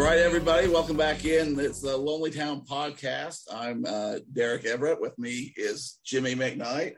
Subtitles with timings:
[0.00, 1.60] All right, everybody, welcome back in.
[1.60, 3.42] It's the Lonely Town podcast.
[3.52, 4.98] I'm uh, Derek Everett.
[4.98, 6.94] With me is Jimmy McKnight.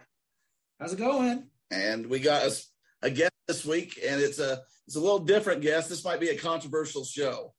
[0.79, 1.49] How's it going?
[1.73, 2.57] And we got a,
[3.03, 5.89] a guest this week, and it's a it's a little different guest.
[5.89, 7.53] This might be a controversial show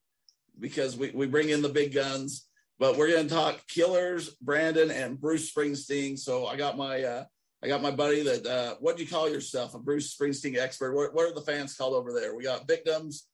[0.61, 2.47] because we, we bring in the big guns,
[2.79, 6.17] but we're going to talk Killers, Brandon, and Bruce Springsteen.
[6.17, 7.25] So I got my uh,
[7.61, 9.75] I got my buddy that uh, what do you call yourself?
[9.75, 10.95] A Bruce Springsteen expert.
[10.95, 12.33] What, what are the fans called over there?
[12.33, 13.27] We got victims.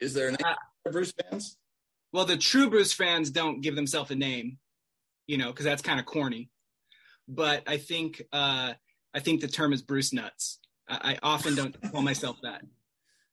[0.00, 0.54] Is there an uh,
[0.90, 1.56] Bruce fans?
[2.12, 4.58] Well, the true Bruce fans don't give themselves a name,
[5.26, 6.50] you know, because that's kind of corny.
[7.28, 8.72] But I think uh,
[9.14, 10.58] I think the term is Bruce nuts.
[10.88, 12.62] I, I often don't call myself that.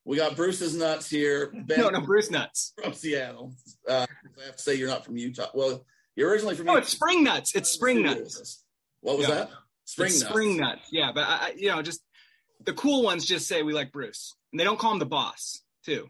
[0.05, 1.51] We got Bruce's nuts here.
[1.53, 3.53] Ben no, no, Bruce nuts from Seattle.
[3.87, 4.05] Uh,
[4.39, 5.47] I have to say you're not from Utah.
[5.53, 6.69] Well, you're originally from.
[6.69, 6.83] Oh, Utah.
[6.83, 7.55] it's spring nuts.
[7.55, 8.63] It's spring nuts.
[9.01, 9.49] What was that?
[9.85, 10.31] Spring it's nuts.
[10.31, 10.87] Spring nuts.
[10.91, 12.01] Yeah, but I, you know, just
[12.63, 15.61] the cool ones just say we like Bruce, and they don't call him the boss
[15.83, 16.09] too.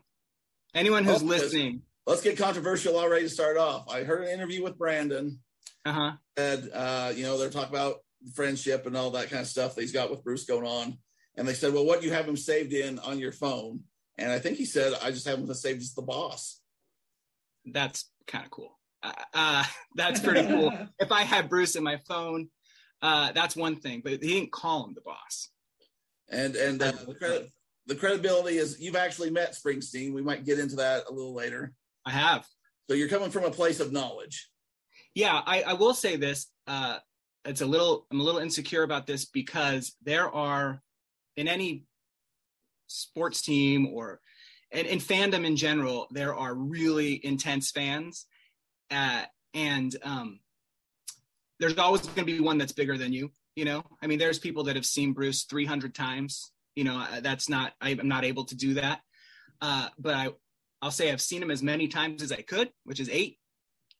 [0.78, 1.82] Anyone who's oh, listening.
[2.06, 3.90] Let's get controversial already to start off.
[3.90, 5.40] I heard an interview with Brandon.
[5.84, 6.12] Uh-huh.
[6.38, 7.96] And uh, you know, they're talking about
[8.36, 11.00] friendship and all that kind of stuff that he's got with Bruce going on.
[11.36, 13.82] And they said, Well, what do you have him saved in on your phone?
[14.20, 16.60] And I think he said, I just have him saved as the boss.
[17.66, 18.78] That's kind of cool.
[19.02, 19.64] Uh, uh,
[19.96, 20.72] that's pretty cool.
[21.00, 22.50] if I had Bruce in my phone,
[23.02, 25.50] uh, that's one thing, but he didn't call him the boss.
[26.30, 27.50] And and uh, the credit
[27.88, 30.14] the credibility is you've actually met Springsteen.
[30.14, 31.74] We might get into that a little later.
[32.06, 32.46] I have.
[32.90, 34.50] So you're coming from a place of knowledge.
[35.16, 36.48] Yeah, I, I will say this.
[36.68, 37.00] Uh,
[37.46, 38.06] it's a little.
[38.12, 40.82] I'm a little insecure about this because there are
[41.38, 41.86] in any
[42.88, 44.20] sports team or
[44.72, 48.26] in, in fandom in general, there are really intense fans,
[48.92, 50.40] uh, and um,
[51.60, 53.32] there's always going to be one that's bigger than you.
[53.56, 57.50] You know, I mean, there's people that have seen Bruce 300 times you know that's
[57.50, 59.02] not i'm not able to do that.
[59.60, 60.30] Uh, but i
[60.84, 63.40] i'll say i've seen him as many times as i could which is eight.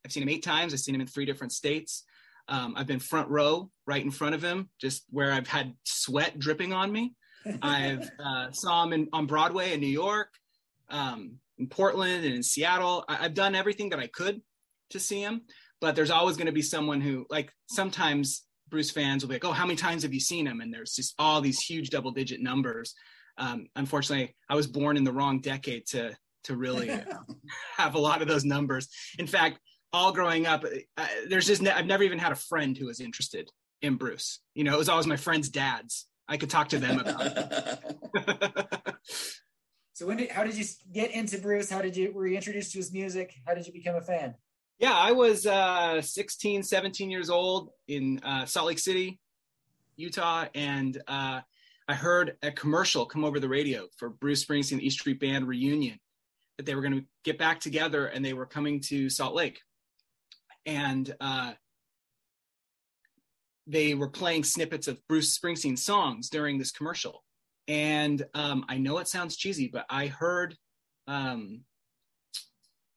[0.06, 0.74] I've seen him eight times.
[0.74, 2.04] I've seen him in three different states.
[2.48, 6.38] Um, i've been front row right in front of him just where i've had sweat
[6.38, 7.16] dripping on me.
[7.62, 10.30] I've uh, saw him in, on broadway in new york
[10.90, 13.04] um, in portland and in seattle.
[13.10, 14.40] I, i've done everything that i could
[14.92, 15.42] to see him
[15.82, 19.46] but there's always going to be someone who like sometimes Bruce fans will be like,
[19.46, 22.12] "Oh, how many times have you seen him?" And there's just all these huge double
[22.12, 22.94] digit numbers.
[23.38, 26.90] Um, unfortunately, I was born in the wrong decade to to really
[27.78, 28.88] have a lot of those numbers.
[29.20, 29.60] In fact,
[29.94, 30.64] all growing up,
[30.98, 33.50] uh, there's just ne- I've never even had a friend who was interested
[33.82, 34.40] in Bruce.
[34.54, 36.08] You know, it was always my friends' dads.
[36.28, 37.80] I could talk to them about
[39.94, 41.70] so when did how did you get into Bruce?
[41.70, 43.34] How did you were you introduced to his music?
[43.46, 44.36] How did you become a fan?
[44.80, 49.20] Yeah, I was uh, 16, 17 years old in uh, Salt Lake City,
[49.96, 51.42] Utah, and uh,
[51.88, 56.00] I heard a commercial come over the radio for Bruce Springsteen East Street Band reunion
[56.58, 59.62] that they were going to get back together and they were coming to Salt Lake.
[60.68, 61.54] And uh,
[63.66, 67.24] they were playing snippets of Bruce Springsteen songs during this commercial.
[67.68, 70.56] And um, I know it sounds cheesy, but I heard
[71.08, 71.62] um,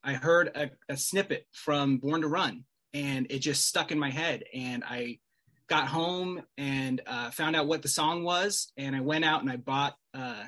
[0.03, 2.63] I heard a, a snippet from Born to Run,
[2.93, 4.43] and it just stuck in my head.
[4.53, 5.19] And I
[5.67, 9.49] got home and uh, found out what the song was, and I went out and
[9.49, 10.43] I bought, uh,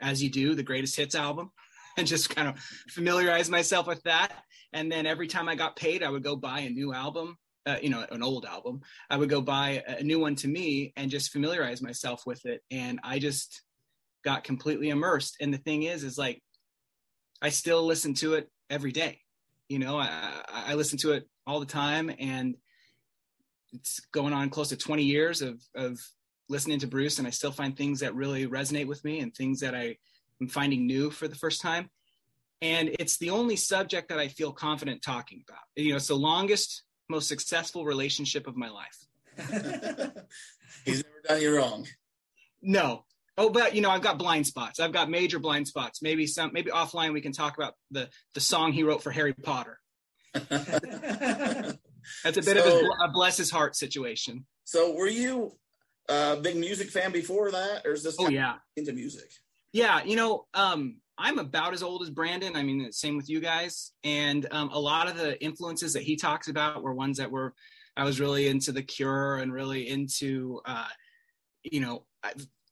[0.00, 1.50] as you do, the greatest hits album,
[1.96, 2.58] and just kind of
[2.90, 4.32] familiarized myself with that.
[4.72, 7.36] And then every time I got paid, I would go buy a new album,
[7.66, 8.82] uh, you know, an old album.
[9.08, 12.60] I would go buy a new one to me and just familiarize myself with it.
[12.70, 13.62] And I just
[14.24, 15.38] got completely immersed.
[15.40, 16.42] And the thing is, is like,
[17.42, 19.20] I still listen to it every day.
[19.68, 22.56] You know, I, I listen to it all the time, and
[23.72, 26.00] it's going on close to 20 years of of
[26.48, 29.60] listening to Bruce, and I still find things that really resonate with me and things
[29.60, 29.96] that I
[30.40, 31.90] am finding new for the first time.
[32.60, 35.62] And it's the only subject that I feel confident talking about.
[35.76, 39.06] You know, it's the longest, most successful relationship of my life.
[40.84, 41.86] He's never done you wrong.
[42.60, 43.04] No,
[43.38, 44.80] Oh, but you know, I've got blind spots.
[44.80, 46.02] I've got major blind spots.
[46.02, 49.34] Maybe some, maybe offline we can talk about the the song he wrote for Harry
[49.34, 49.78] Potter.
[50.34, 54.46] That's a bit so, of a, a, bless his heart situation.
[54.64, 55.52] So, were you
[56.08, 58.16] a big music fan before that, or is this?
[58.18, 59.30] Oh yeah, into music.
[59.72, 62.56] Yeah, you know, um, I'm about as old as Brandon.
[62.56, 63.92] I mean, same with you guys.
[64.02, 67.54] And um, a lot of the influences that he talks about were ones that were
[67.96, 70.88] I was really into The Cure and really into, uh,
[71.62, 72.04] you know,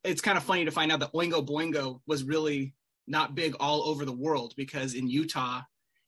[0.09, 2.75] it's kind of funny to find out that Oingo Boingo was really
[3.07, 5.63] not big all over the world because in Utah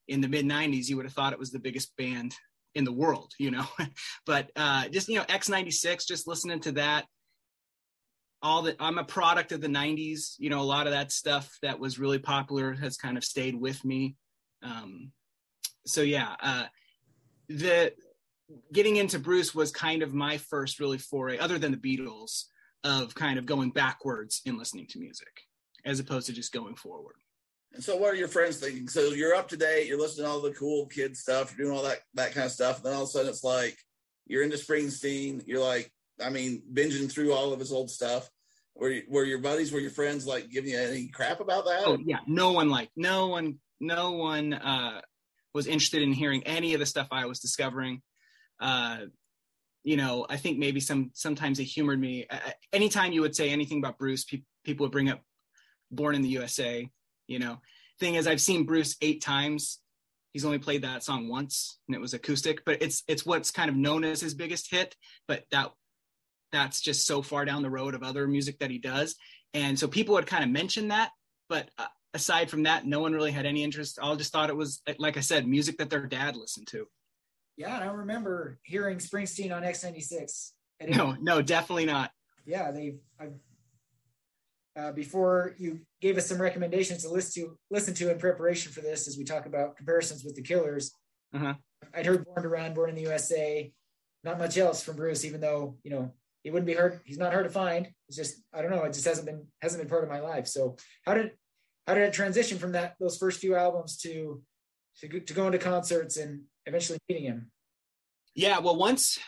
[0.08, 2.34] in the mid 90s you would have thought it was the biggest band
[2.74, 3.66] in the world you know?
[4.26, 7.06] But uh just you know x96 just listening to that
[8.42, 11.58] all that i'm a product of the 90s you know a lot of that stuff
[11.62, 14.16] that was really popular has kind of stayed with me.
[14.62, 15.12] Um,
[15.86, 16.64] so yeah, uh,
[17.48, 17.92] the
[18.72, 22.44] getting into Bruce was kind of my first really foray, other than the Beatles,
[22.84, 25.42] of kind of going backwards in listening to music
[25.84, 27.16] as opposed to just going forward.
[27.72, 28.88] And so, what are your friends thinking?
[28.88, 29.86] So you're up to date.
[29.86, 31.54] You're listening to all the cool kid stuff.
[31.56, 32.78] You're doing all that that kind of stuff.
[32.78, 33.78] And then all of a sudden, it's like
[34.26, 35.42] you're into Springsteen.
[35.46, 35.92] You're like,
[36.22, 38.28] I mean, binging through all of his old stuff.
[38.74, 41.82] Were were your buddies, were your friends like giving you any crap about that?
[41.86, 45.00] Oh yeah, no one like no one no one uh,
[45.54, 48.02] was interested in hearing any of the stuff I was discovering.
[48.58, 48.98] Uh,
[49.82, 52.26] you know, I think maybe some sometimes they humored me.
[52.72, 55.22] Anytime you would say anything about Bruce, pe- people would bring up
[55.90, 56.88] "Born in the USA."
[57.26, 57.60] You know,
[57.98, 59.78] thing is, I've seen Bruce eight times.
[60.32, 62.64] He's only played that song once, and it was acoustic.
[62.64, 64.96] But it's it's what's kind of known as his biggest hit.
[65.26, 65.72] But that
[66.52, 69.16] that's just so far down the road of other music that he does,
[69.54, 71.10] and so people would kind of mention that.
[71.48, 73.98] But uh, aside from that, no one really had any interest.
[73.98, 76.86] All just thought it was, like I said, music that their dad listened to.
[77.60, 80.52] Yeah, I remember hearing Springsteen on X96.
[80.88, 82.10] No, no, definitely not.
[82.46, 82.94] Yeah, they.
[84.74, 88.80] Uh, before you gave us some recommendations to listen to listen to in preparation for
[88.80, 90.92] this as we talk about comparisons with the Killers.
[91.34, 91.52] Uh-huh.
[91.94, 93.70] I'd heard Born to Run, Born in the USA,
[94.24, 96.14] not much else from Bruce, even though you know
[96.44, 97.02] he wouldn't be hard.
[97.04, 97.86] He's not hard to find.
[98.08, 98.84] It's just I don't know.
[98.84, 100.46] It just hasn't been hasn't been part of my life.
[100.46, 101.32] So how did
[101.86, 104.40] how did it transition from that those first few albums to
[105.00, 106.40] to, to going to concerts and
[106.70, 107.50] eventually meeting him?
[108.34, 109.18] Yeah, well once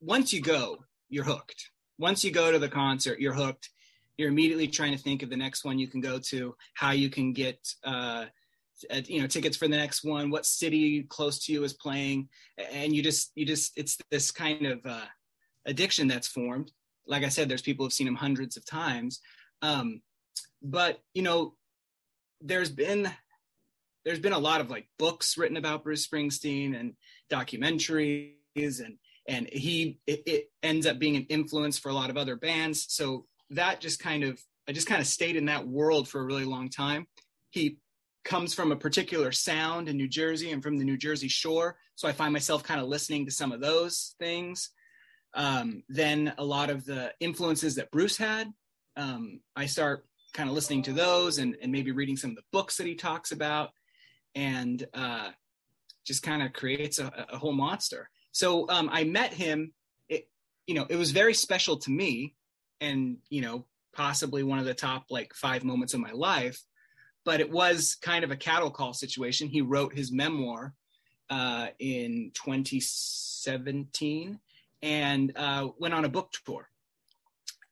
[0.00, 1.70] once you go, you're hooked.
[1.98, 3.70] Once you go to the concert, you're hooked
[4.16, 7.10] you're immediately trying to think of the next one you can go to, how you
[7.10, 8.26] can get uh,
[9.06, 12.28] you know tickets for the next one, what city close to you is playing,
[12.72, 15.04] and you just you just it's this kind of uh,
[15.66, 16.70] addiction that's formed.
[17.06, 19.20] Like I said, there's people who've seen him hundreds of times,
[19.62, 20.00] um,
[20.62, 21.54] but you know,
[22.40, 23.10] there's been
[24.04, 26.94] there's been a lot of like books written about Bruce Springsteen and
[27.30, 32.16] documentaries and and he it, it, ends up being an influence for a lot of
[32.16, 36.08] other bands so that just kind of I just kind of stayed in that world
[36.08, 37.06] for a really long time.
[37.50, 37.78] He
[38.24, 42.08] comes from a particular sound in New Jersey and from the New Jersey shore, so
[42.08, 44.70] I find myself kind of listening to some of those things.
[45.34, 48.50] Um, then a lot of the influences that Bruce had,
[48.96, 52.42] um, I start kind of listening to those and, and maybe reading some of the
[52.52, 53.70] books that he talks about,
[54.34, 55.30] and uh,
[56.04, 58.10] just kind of creates a, a, whole monster.
[58.32, 59.72] So um, I met him.
[60.08, 60.28] It,
[60.66, 62.34] you know, it was very special to me
[62.80, 66.62] and you know possibly one of the top like five moments of my life
[67.24, 70.74] but it was kind of a cattle call situation he wrote his memoir
[71.30, 74.38] uh, in 2017
[74.82, 76.68] and uh, went on a book tour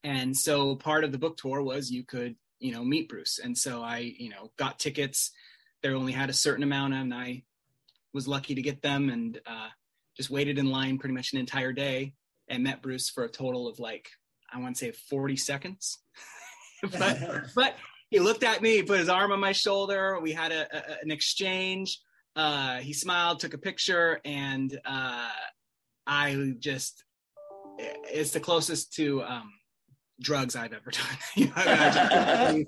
[0.05, 3.57] and so part of the book tour was you could you know meet bruce and
[3.57, 5.33] so i you know got tickets
[5.83, 7.43] they only had a certain amount and i
[8.15, 9.69] was lucky to get them and uh,
[10.17, 12.15] just waited in line pretty much an entire day
[12.49, 14.11] and met bruce for a total of like
[14.53, 15.99] I want to say 40 seconds.
[16.99, 17.19] but,
[17.55, 17.77] but
[18.11, 20.21] he looked at me, put his arm on my shoulder.
[20.21, 22.01] We had a, a an exchange.
[22.37, 25.29] Uh, he smiled, took a picture, and uh,
[26.07, 27.05] I just,
[27.79, 29.53] it's the closest to um,
[30.19, 31.19] drugs I've ever done.
[31.37, 32.65] you know, I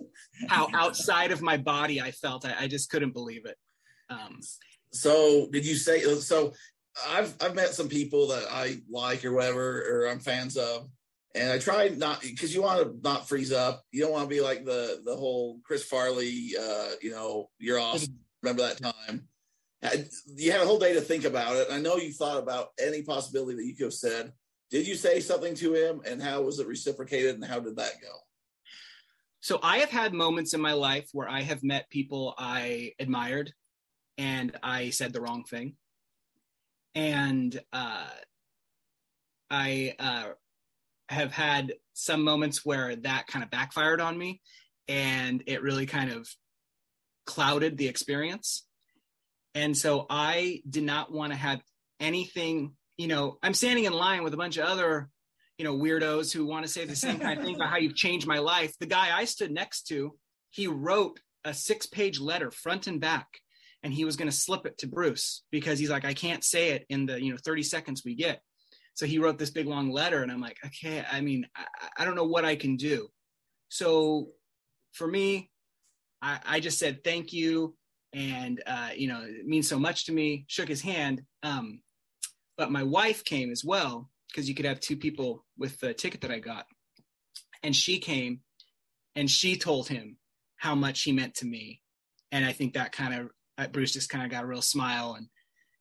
[0.48, 2.44] how outside of my body I felt.
[2.44, 3.56] I, I just couldn't believe it.
[4.10, 4.40] Um,
[4.92, 6.52] so did you say so?
[7.08, 10.88] I've I've met some people that I like or whatever, or I'm fans of,
[11.34, 13.82] and I try not because you want to not freeze up.
[13.90, 17.80] You don't want to be like the the whole Chris Farley, uh, you know, you're
[17.80, 18.04] off.
[18.42, 19.28] Remember that time?
[20.36, 21.68] You had a whole day to think about it.
[21.70, 24.32] I know you thought about any possibility that you could have said.
[24.70, 28.00] Did you say something to him, and how was it reciprocated, and how did that
[28.00, 28.08] go?
[29.44, 33.52] So I have had moments in my life where I have met people I admired,
[34.16, 35.76] and I said the wrong thing,
[36.94, 38.08] and uh,
[39.50, 40.28] I uh,
[41.10, 44.40] have had some moments where that kind of backfired on me
[44.88, 46.26] and it really kind of
[47.26, 48.66] clouded the experience.
[49.54, 51.60] And so I did not want to have
[52.00, 55.10] anything, you know, I'm standing in line with a bunch of other,
[55.58, 57.94] you know, weirdos who want to say the same kind of thing about how you've
[57.94, 58.72] changed my life.
[58.78, 60.16] The guy I stood next to,
[60.50, 63.26] he wrote a six page letter front and back
[63.84, 66.70] and he was going to slip it to Bruce because he's like, I can't say
[66.70, 68.40] it in the, you know, 30 seconds we get.
[68.94, 71.64] So he wrote this big long letter, and I'm like, okay, I mean, I,
[71.98, 73.08] I don't know what I can do.
[73.68, 74.28] So
[74.92, 75.50] for me,
[76.22, 77.76] I, I just said thank you,
[78.14, 80.44] and uh, you know, it means so much to me.
[80.46, 81.80] Shook his hand, um,
[82.56, 86.22] but my wife came as well because you could have two people with the ticket
[86.22, 86.66] that I got,
[87.62, 88.40] and she came,
[89.14, 90.16] and she told him
[90.56, 91.80] how much he meant to me,
[92.32, 95.28] and I think that kind of Bruce just kind of got a real smile and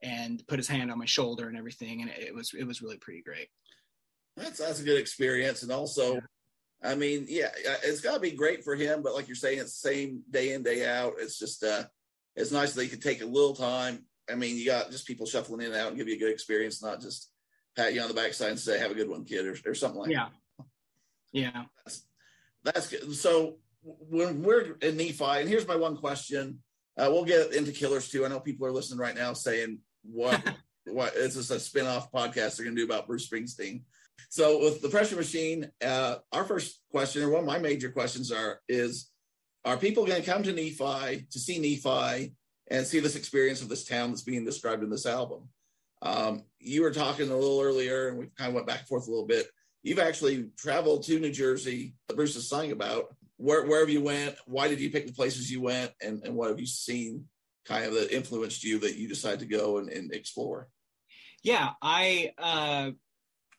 [0.03, 2.97] and put his hand on my shoulder and everything, and it, was it was really
[2.97, 3.47] pretty great.
[4.37, 6.19] That's that's a good experience, and also, yeah.
[6.83, 7.49] I mean, yeah,
[7.83, 9.01] it's got to be great for him.
[9.01, 11.13] But like you're saying, it's the same day in day out.
[11.19, 11.85] It's just uh,
[12.35, 14.05] it's nice that you can take a little time.
[14.29, 16.31] I mean, you got just people shuffling in and out and give you a good
[16.31, 17.29] experience, not just
[17.75, 20.01] pat you on the backside and say, "Have a good one, kid," or, or something
[20.01, 20.27] like yeah.
[20.57, 20.65] that.
[21.31, 22.05] Yeah, that's,
[22.63, 23.15] that's good.
[23.15, 26.59] So when we're in Nephi, and here's my one question.
[26.95, 28.23] Uh, we'll get into killers too.
[28.23, 30.41] I know people are listening right now saying, "What?
[30.85, 33.81] what is this a spin-off podcast they're going to do about Bruce Springsteen?"
[34.29, 38.31] So with the pressure machine, uh, our first question, or one of my major questions,
[38.31, 39.09] are is
[39.65, 42.33] are people going to come to Nephi to see Nephi
[42.69, 45.49] and see this experience of this town that's being described in this album?
[46.03, 49.07] Um, you were talking a little earlier, and we kind of went back and forth
[49.07, 49.47] a little bit.
[49.83, 51.95] You've actually traveled to New Jersey.
[52.07, 54.35] That Bruce is saying about where, have you went.
[54.45, 57.25] Why did you pick the places you went, and, and what have you seen
[57.65, 60.67] kind of that influenced you that you decided to go and, and explore?
[61.41, 62.91] Yeah, I uh,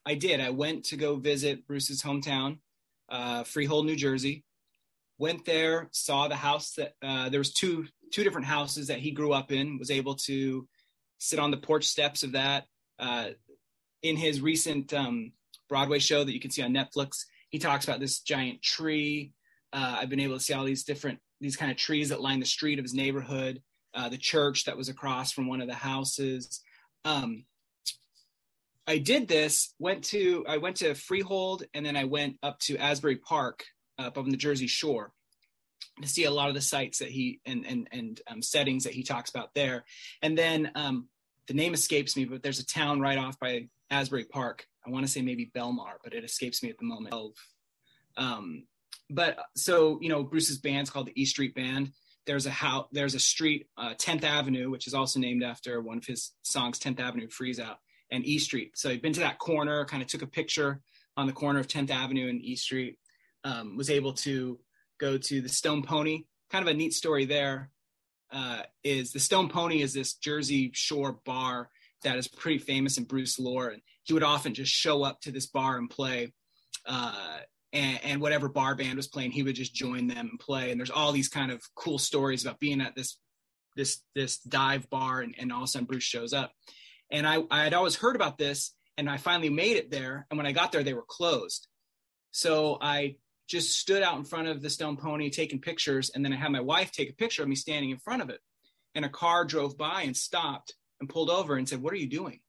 [0.06, 0.40] I did.
[0.40, 2.58] I went to go visit Bruce's hometown,
[3.08, 4.44] uh, Freehold, New Jersey.
[5.18, 9.12] Went there, saw the house that uh, there was two two different houses that he
[9.12, 9.78] grew up in.
[9.78, 10.66] Was able to
[11.25, 12.64] sit on the porch steps of that.
[12.99, 13.28] Uh,
[14.02, 15.33] in his recent um,
[15.69, 19.33] Broadway show that you can see on Netflix, he talks about this giant tree.
[19.73, 22.40] Uh, I've been able to see all these different these kind of trees that line
[22.40, 23.62] the street of his neighborhood.
[23.95, 26.61] Uh, the church that was across from one of the houses.
[27.04, 27.45] Um,
[28.87, 29.75] I did this.
[29.78, 33.64] Went to I went to Freehold, and then I went up to Asbury Park,
[33.99, 35.12] up on the Jersey Shore,
[36.02, 38.93] to see a lot of the sites that he and and and um, settings that
[38.93, 39.85] he talks about there.
[40.23, 41.09] And then um,
[41.46, 44.66] the name escapes me, but there's a town right off by Asbury Park.
[44.86, 47.14] I want to say maybe Belmar, but it escapes me at the moment.
[48.16, 48.64] Um,
[49.10, 51.92] but so you know, Bruce's band's called the E Street Band.
[52.26, 52.86] There's a house.
[52.92, 56.78] There's a street, uh, 10th Avenue, which is also named after one of his songs,
[56.78, 57.78] 10th Avenue Freeze Out
[58.10, 58.78] and E Street.
[58.78, 60.80] So I'd been to that corner, kind of took a picture
[61.16, 62.98] on the corner of 10th Avenue and E Street.
[63.44, 64.58] Um, was able to
[64.98, 66.24] go to the Stone Pony.
[66.50, 67.70] Kind of a neat story there
[68.33, 71.69] uh, is the Stone Pony is this Jersey Shore bar
[72.02, 75.31] that is pretty famous in Bruce lore, and he would often just show up to
[75.31, 76.33] this bar and play.
[76.87, 77.38] Uh,
[77.73, 80.71] and, and, whatever bar band was playing, he would just join them and play.
[80.71, 83.19] And there's all these kind of cool stories about being at this
[83.75, 86.52] this this dive bar, and, and all of a sudden Bruce shows up.
[87.11, 90.26] And I, I had always heard about this and I finally made it there.
[90.31, 91.66] And when I got there, they were closed.
[92.31, 93.16] So I
[93.48, 96.10] just stood out in front of the stone pony taking pictures.
[96.14, 98.30] And then I had my wife take a picture of me standing in front of
[98.30, 98.40] it.
[98.94, 102.08] And a car drove by and stopped and pulled over and said, What are you
[102.08, 102.40] doing?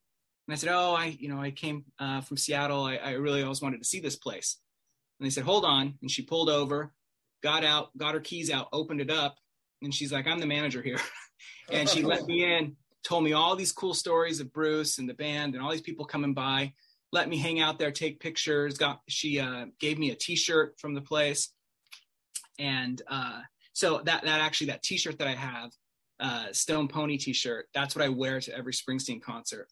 [0.48, 2.84] And I said, Oh, I, you know, I came uh, from Seattle.
[2.84, 4.58] I, I really always wanted to see this place.
[5.20, 5.96] And they said, Hold on.
[6.02, 6.94] And she pulled over,
[7.42, 9.38] got out, got her keys out, opened it up.
[9.82, 11.00] And she's like, I'm the manager here.
[11.72, 12.76] and she let me in
[13.06, 16.06] told me all these cool stories of Bruce and the band and all these people
[16.06, 16.74] coming by,
[17.16, 18.78] let me hang out there, take pictures.
[18.78, 21.54] Got she uh, gave me a T-shirt from the place,
[22.60, 23.40] and uh,
[23.72, 25.72] so that that actually that T-shirt that I have,
[26.20, 29.70] uh, Stone Pony T-shirt, that's what I wear to every Springsteen concert,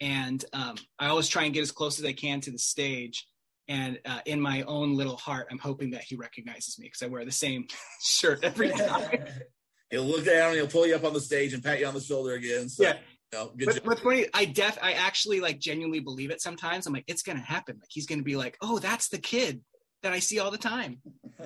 [0.00, 3.26] and um, I always try and get as close as I can to the stage.
[3.66, 7.06] And uh, in my own little heart, I'm hoping that he recognizes me because I
[7.06, 7.66] wear the same
[8.04, 9.24] shirt every time
[9.90, 11.94] he'll look down and he'll pull you up on the stage and pat you on
[11.94, 12.68] the shoulder again.
[12.68, 12.96] So, yeah.
[13.34, 16.86] You know, good but, but funny, I def I actually like genuinely believe it sometimes.
[16.86, 17.76] I'm like, it's gonna happen.
[17.80, 19.60] Like he's gonna be like, oh, that's the kid
[20.02, 21.00] that I see all the time.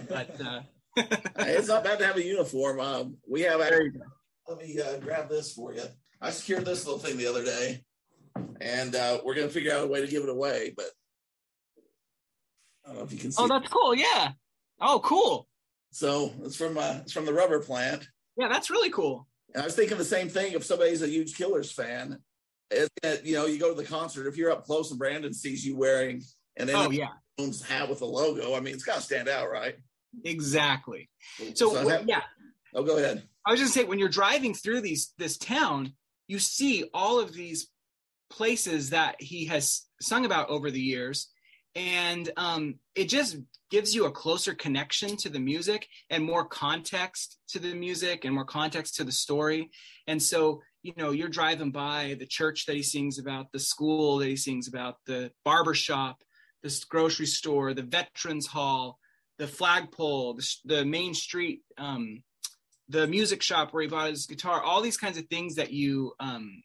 [0.06, 0.60] But uh
[0.96, 2.80] it's not bad to have a uniform.
[2.80, 3.92] Um, we have actually,
[4.48, 5.82] let me uh, grab this for you.
[6.20, 7.84] I secured this little thing the other day,
[8.60, 10.86] and uh, we're gonna figure out a way to give it away, but
[12.84, 13.42] I don't know if you can see.
[13.42, 13.94] Oh, that's cool.
[13.94, 14.32] Yeah.
[14.80, 15.46] Oh, cool.
[15.92, 19.26] So it's from uh, it's from the rubber plant, yeah, that's really cool.
[19.54, 20.52] And I was thinking the same thing.
[20.52, 22.18] If somebody's a huge Killers fan,
[23.24, 24.26] you know, you go to the concert.
[24.26, 26.22] If you're up close and Brandon sees you wearing
[26.56, 27.08] an oh yeah
[27.66, 29.76] hat with a logo, I mean, it's got to stand out, right?
[30.24, 31.08] Exactly.
[31.54, 32.22] So, so have, yeah.
[32.74, 33.22] Oh, go ahead.
[33.46, 35.92] I was just say when you're driving through these this town,
[36.26, 37.68] you see all of these
[38.30, 41.28] places that he has sung about over the years,
[41.78, 43.36] and um, it just
[43.70, 48.34] gives you a closer connection to the music and more context to the music and
[48.34, 49.70] more context to the story.
[50.08, 54.18] And so you know you're driving by the church that he sings about the school
[54.18, 56.22] that he sings about the barber shop
[56.62, 58.98] this grocery store the veterans hall
[59.38, 62.22] the flagpole the, the main street um,
[62.88, 66.12] the music shop where he bought his guitar all these kinds of things that you
[66.20, 66.62] um,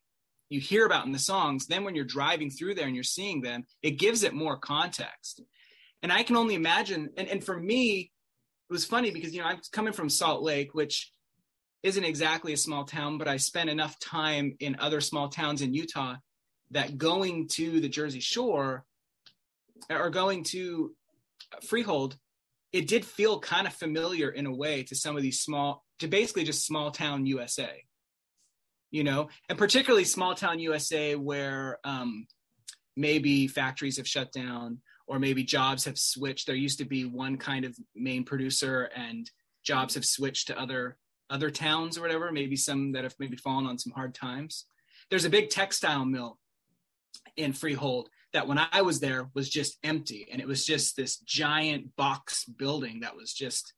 [0.53, 3.41] you hear about in the songs, then when you're driving through there and you're seeing
[3.41, 5.41] them, it gives it more context.
[6.01, 8.11] And I can only imagine, and, and for me,
[8.69, 11.11] it was funny because, you know, I'm coming from Salt Lake, which
[11.81, 15.73] isn't exactly a small town, but I spent enough time in other small towns in
[15.73, 16.15] Utah
[16.71, 18.85] that going to the Jersey Shore
[19.89, 20.93] or going to
[21.67, 22.17] Freehold,
[22.71, 26.07] it did feel kind of familiar in a way to some of these small, to
[26.07, 27.83] basically just small town USA,
[28.93, 32.27] you know, and particularly small town USA where um,
[32.95, 36.45] maybe factories have shut down or maybe jobs have switched.
[36.45, 39.29] There used to be one kind of main producer and
[39.63, 40.95] jobs have switched to other
[41.31, 44.65] other towns or whatever, maybe some that have maybe fallen on some hard times.
[45.09, 46.37] There's a big textile mill
[47.35, 50.27] in Freehold that when I was there was just empty.
[50.31, 53.73] And it was just this giant box building that was just,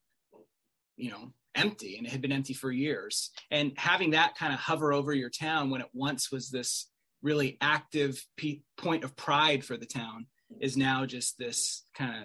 [0.96, 3.30] you know, empty and it had been empty for years.
[3.50, 6.90] And having that kind of hover over your town when it once was this
[7.22, 10.26] really active p- point of pride for the town
[10.60, 12.24] is now just this kind of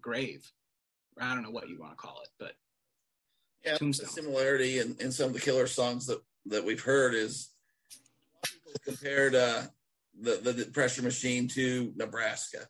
[0.00, 0.50] grave.
[1.20, 2.52] I don't know what you want to call it, but
[3.64, 7.50] yeah, the similarity in, in some of the killer songs that, that we've heard is
[8.84, 9.62] compared uh,
[10.20, 12.66] the, the, the pressure machine to Nebraska.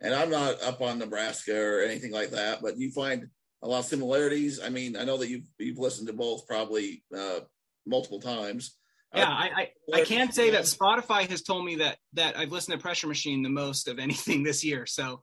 [0.00, 3.28] And I'm not up on Nebraska or anything like that, but you find
[3.62, 4.60] a lot of similarities.
[4.60, 7.40] I mean, I know that you've you've listened to both probably uh,
[7.86, 8.76] multiple times.
[9.14, 12.78] Yeah, I, I, I can say that Spotify has told me that that I've listened
[12.78, 14.86] to Pressure Machine the most of anything this year.
[14.86, 15.20] So,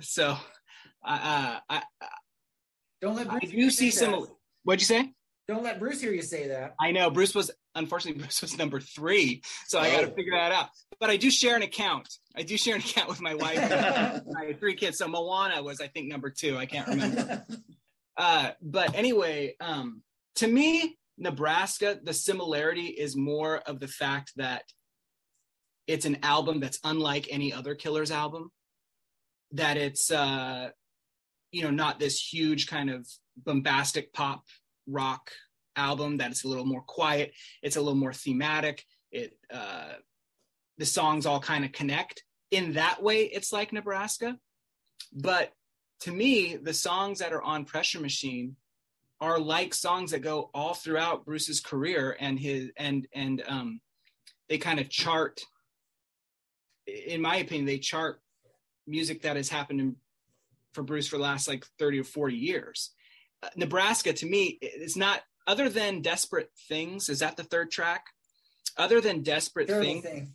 [0.00, 0.36] so
[1.04, 1.82] uh, I
[3.00, 4.26] don't let I do see some.
[4.64, 5.12] What'd you say?
[5.48, 6.74] Don't let Bruce hear you say that.
[6.78, 9.82] I know Bruce was unfortunately Bruce was number three, so oh.
[9.82, 10.68] I got to figure that out.
[11.00, 12.08] But I do share an account.
[12.36, 14.98] I do share an account with my wife and my three kids.
[14.98, 16.58] So Moana was I think number two.
[16.58, 17.44] I can't remember.
[18.16, 20.02] uh, but anyway, um,
[20.36, 24.62] to me, Nebraska, the similarity is more of the fact that
[25.86, 28.50] it's an album that's unlike any other Killers album.
[29.52, 30.70] That it's uh,
[31.52, 33.06] you know not this huge kind of
[33.36, 34.44] bombastic pop
[34.86, 35.30] rock
[35.76, 36.18] album.
[36.18, 37.32] That it's a little more quiet.
[37.62, 38.84] It's a little more thematic.
[39.10, 39.94] It uh,
[40.78, 43.24] the songs all kind of connect in that way.
[43.24, 44.38] It's like Nebraska,
[45.12, 45.52] but
[46.00, 48.56] to me, the songs that are on Pressure Machine
[49.20, 53.80] are like songs that go all throughout Bruce's career and his and and um
[54.48, 55.42] they kind of chart
[56.86, 58.20] in my opinion they chart
[58.86, 59.96] music that has happened in,
[60.72, 62.92] for Bruce for the last like 30 or 40 years.
[63.42, 68.06] Uh, Nebraska to me is not other than Desperate Things is that the third track?
[68.78, 70.32] Other than Desperate Thing, thing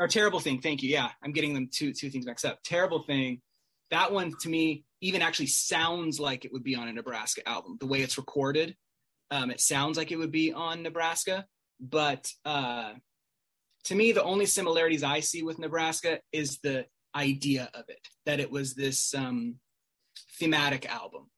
[0.00, 0.88] or Terrible Thing, thank you.
[0.88, 2.58] Yeah, I'm getting them two two things mixed up.
[2.64, 3.42] Terrible Thing
[3.90, 7.76] that one to me even actually sounds like it would be on a Nebraska album.
[7.78, 8.74] The way it's recorded,
[9.30, 11.44] um, it sounds like it would be on Nebraska.
[11.78, 12.94] But uh,
[13.84, 18.40] to me, the only similarities I see with Nebraska is the idea of it, that
[18.40, 19.56] it was this um,
[20.38, 21.28] thematic album.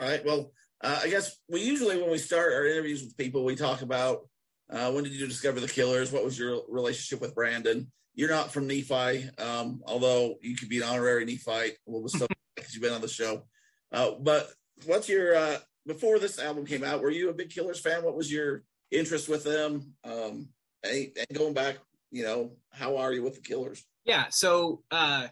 [0.00, 0.24] All right.
[0.24, 0.50] Well,
[0.82, 4.28] uh, I guess we usually, when we start our interviews with people, we talk about
[4.70, 6.10] uh, when did you discover the Killers?
[6.10, 7.92] What was your relationship with Brandon?
[8.14, 11.76] You're not from Nephi, um, although you could be an honorary Nephite.
[11.86, 13.44] With stuff because you've been on the show.
[13.90, 14.50] Uh, but
[14.86, 17.00] what's your uh, before this album came out?
[17.00, 18.04] Were you a big Killers fan?
[18.04, 19.94] What was your interest with them?
[20.04, 20.48] Um,
[20.84, 21.78] and, and going back,
[22.10, 23.82] you know, how are you with the Killers?
[24.04, 25.28] Yeah, so uh,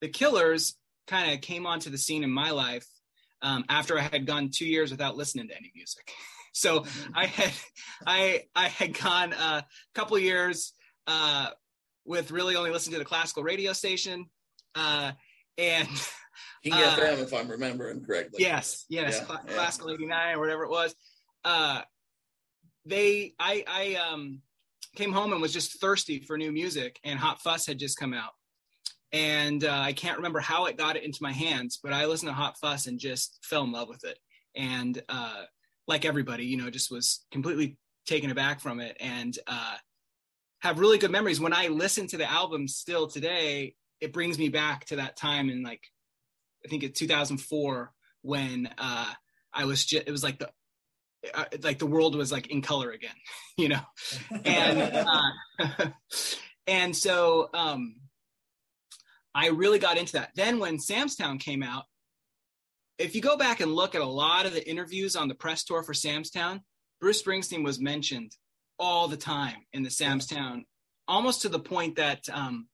[0.00, 0.74] the Killers
[1.06, 2.86] kind of came onto the scene in my life
[3.40, 6.10] um, after I had gone two years without listening to any music.
[6.54, 6.84] So.
[7.14, 7.50] I had
[8.06, 10.74] I I had gone a couple years
[11.06, 11.48] uh,
[12.04, 14.26] with really only listening to the classical radio station.
[14.74, 15.12] Uh,
[15.58, 15.88] and
[16.64, 18.42] King uh, FM, if I'm remembering correctly.
[18.42, 19.54] Yes, yes, yeah, Cl- yeah.
[19.54, 20.94] classical 89 or whatever it was.
[21.44, 21.82] Uh,
[22.86, 24.40] they, I, I um,
[24.96, 28.14] came home and was just thirsty for new music, and Hot Fuss had just come
[28.14, 28.32] out.
[29.12, 32.30] And uh, I can't remember how it got it into my hands, but I listened
[32.30, 34.18] to Hot Fuss and just fell in love with it.
[34.56, 35.42] And uh,
[35.86, 38.96] like everybody, you know, just was completely taken aback from it.
[39.00, 39.76] And uh,
[40.62, 41.40] have really good memories.
[41.40, 45.50] When I listen to the album still today, it brings me back to that time
[45.50, 45.82] in like,
[46.64, 49.12] I think it's 2004 when uh,
[49.52, 50.50] I was just, it was like the,
[51.34, 53.14] uh, like the world was like in color again,
[53.56, 53.82] you know?
[54.44, 55.06] and,
[55.58, 55.86] uh,
[56.68, 57.96] and so, um,
[59.34, 60.30] I really got into that.
[60.36, 61.84] Then when Sam's Town came out,
[62.98, 65.64] if you go back and look at a lot of the interviews on the press
[65.64, 66.60] tour for Sam's Town,
[67.00, 68.36] Bruce Springsteen was mentioned
[68.82, 70.64] all the time in the Sam's Town,
[71.06, 72.66] almost to the point that um,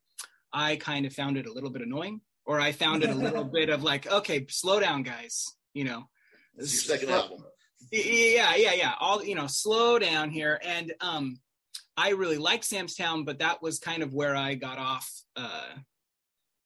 [0.51, 3.45] I kind of found it a little bit annoying, or I found it a little
[3.53, 5.45] bit of like, okay, slow down, guys.
[5.75, 6.09] You know,
[6.57, 7.45] this is your second album.
[7.93, 8.95] Yeah, yeah, yeah.
[8.99, 10.59] All you know, slow down here.
[10.65, 11.41] And um,
[11.95, 15.11] I really liked Sam's Town, but that was kind of where I got off.
[15.37, 15.75] Uh,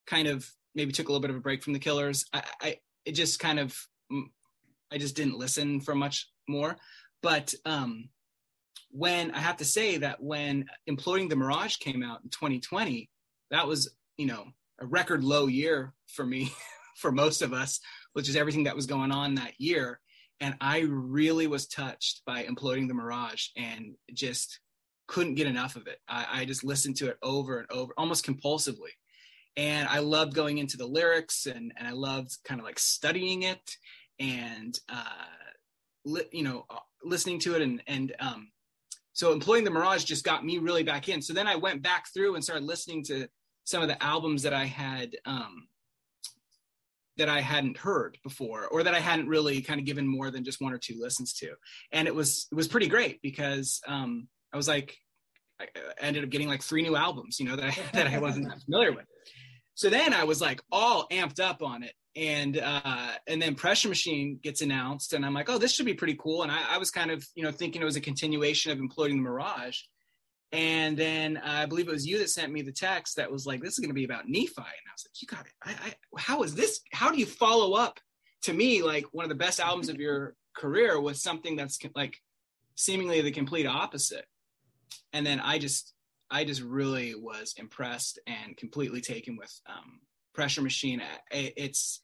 [0.07, 2.25] kind of maybe took a little bit of a break from the Killers.
[2.31, 3.77] I, I it just kind of
[4.89, 6.77] I just didn't listen for much more.
[7.21, 8.09] But um,
[8.93, 13.09] when I have to say that when Imploding the Mirage came out in 2020,
[13.49, 14.45] that was, you know,
[14.79, 16.53] a record low year for me,
[16.97, 17.79] for most of us,
[18.13, 19.99] which is everything that was going on that year.
[20.39, 24.59] And I really was touched by Imploding the Mirage and just
[25.07, 25.99] couldn't get enough of it.
[26.07, 28.91] I, I just listened to it over and over, almost compulsively.
[29.57, 33.43] And I loved going into the lyrics and, and I loved kind of like studying
[33.43, 33.75] it
[34.19, 35.03] and, uh,
[36.05, 37.61] li- you know, uh, listening to it.
[37.63, 38.49] And, and, um,
[39.13, 41.21] so Imploding the Mirage just got me really back in.
[41.21, 43.27] So then I went back through and started listening to
[43.63, 45.67] some of the albums that I had, um,
[47.17, 50.43] that I hadn't heard before or that I hadn't really kind of given more than
[50.43, 51.53] just one or two listens to.
[51.91, 54.97] And it was, it was pretty great because, um, I was like,
[55.61, 55.67] I
[55.99, 58.91] ended up getting like three new albums, you know, that I, that I wasn't familiar
[58.91, 59.05] with.
[59.75, 61.93] So then I was like all amped up on it.
[62.15, 65.95] And uh, and then Pressure Machine gets announced, and I'm like, oh, this should be
[65.95, 66.43] pretty cool.
[66.43, 69.15] And I, I was kind of, you know, thinking it was a continuation of Imploding
[69.15, 69.79] the Mirage.
[70.51, 73.47] And then uh, I believe it was you that sent me the text that was
[73.47, 74.53] like, this is going to be about Nephi.
[74.57, 75.53] And I was like, you got it.
[75.63, 76.81] I, I, how is this?
[76.91, 77.99] How do you follow up
[78.43, 82.17] to me like one of the best albums of your career with something that's like
[82.75, 84.25] seemingly the complete opposite?
[85.13, 85.93] and then I just
[86.29, 89.99] I just really was impressed and completely taken with um,
[90.33, 91.01] Pressure Machine.
[91.31, 92.01] It's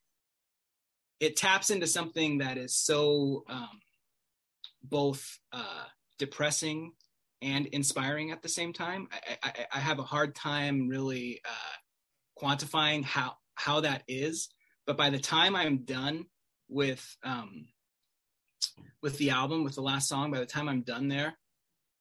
[1.20, 3.80] it taps into something that is so um,
[4.84, 5.86] both uh,
[6.18, 6.94] depressing
[7.42, 9.08] and inspiring at the same time.
[9.12, 14.50] I, I, I have a hard time really uh, quantifying how how that is,
[14.88, 16.26] but by the time I'm done
[16.70, 17.68] with um,
[19.02, 21.38] with the album, with the last song, by the time I'm done there,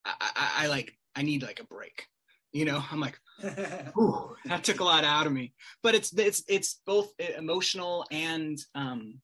[0.05, 2.07] I, I, I like I need like a break.
[2.53, 5.53] You know, I'm like, that took a lot out of me.
[5.83, 9.21] But it's it's it's both emotional and um,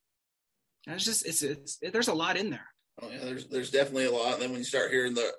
[0.87, 2.69] it's just it's it's it, there's a lot in there.
[3.01, 4.35] Oh yeah, there's there's definitely a lot.
[4.35, 5.31] And then when you start hearing the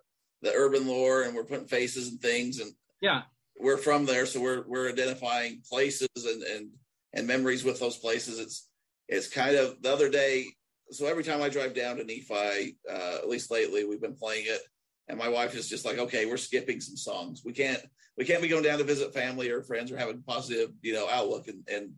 [0.42, 2.72] the urban lore and we're putting faces and things and
[3.02, 3.24] yeah,
[3.60, 6.70] we're from there, so we're we're identifying places and and
[7.14, 8.40] and memories with those places.
[8.40, 8.68] It's
[9.08, 10.46] it's kind of the other day.
[10.92, 14.46] So every time I drive down to Nephi, uh, at least lately, we've been playing
[14.48, 14.62] it
[15.08, 17.42] and my wife is just like okay we're skipping some songs.
[17.46, 17.82] We can't
[18.18, 21.08] we can't be going down to visit family or friends or having positive you know
[21.10, 21.92] outlook and, and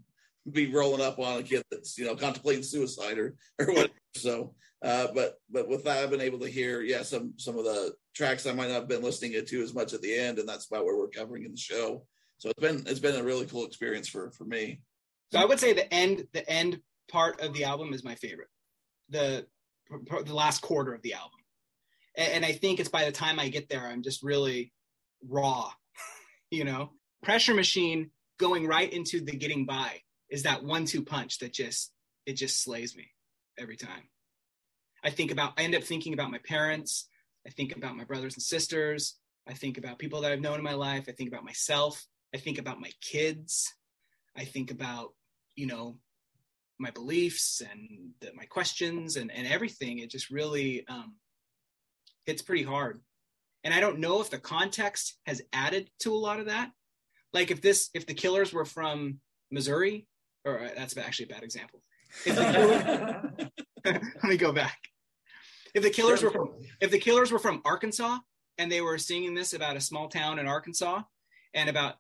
[0.52, 3.94] be rolling up on a kid that's you know contemplating suicide or or whatever.
[4.16, 7.66] So uh, but but with that i've been able to hear yeah some some of
[7.66, 10.48] the tracks i might not have been listening to as much at the end and
[10.48, 12.06] that's about where we're covering in the show.
[12.38, 14.82] So it's been it's been a really cool experience for for me.
[15.32, 18.50] So i would say the end the end part of the album is my favorite.
[19.10, 19.46] The
[20.26, 21.37] the last quarter of the album
[22.18, 24.74] and, and I think it's by the time I get there, I'm just really
[25.26, 25.72] raw,
[26.52, 26.92] you know.
[27.24, 31.92] Pressure machine going right into the getting by is that one-two punch that just
[32.26, 33.08] it just slays me
[33.58, 34.04] every time.
[35.04, 37.08] I think about I end up thinking about my parents.
[37.46, 39.16] I think about my brothers and sisters.
[39.48, 41.06] I think about people that I've known in my life.
[41.08, 42.06] I think about myself.
[42.36, 43.74] I think about my kids.
[44.36, 45.14] I think about,
[45.56, 45.98] you know,
[46.80, 50.00] my beliefs and the, my questions and, and everything.
[50.00, 51.16] It just really um,
[52.28, 53.02] hits pretty hard.
[53.64, 56.72] And I don't know if the context has added to a lot of that.
[57.34, 59.20] Like if this, if the killers were from
[59.52, 60.06] Missouri,
[60.46, 61.82] or uh, that's actually a bad example.
[63.86, 64.78] Let me go back.
[65.74, 68.20] If the killers were from, if the killers were from Arkansas
[68.58, 71.02] and they were singing this about a small town in Arkansas
[71.54, 71.96] and about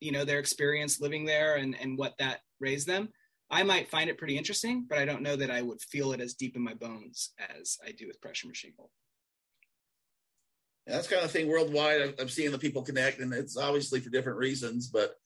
[0.00, 3.08] you know their experience living there and and what that raised them,
[3.50, 6.20] I might find it pretty interesting, but I don't know that I would feel it
[6.20, 8.74] as deep in my bones as I do with Pressure Machine.
[10.86, 12.14] And that's kind of thing worldwide.
[12.20, 14.86] I'm seeing the people connect, and it's obviously for different reasons.
[14.86, 15.16] But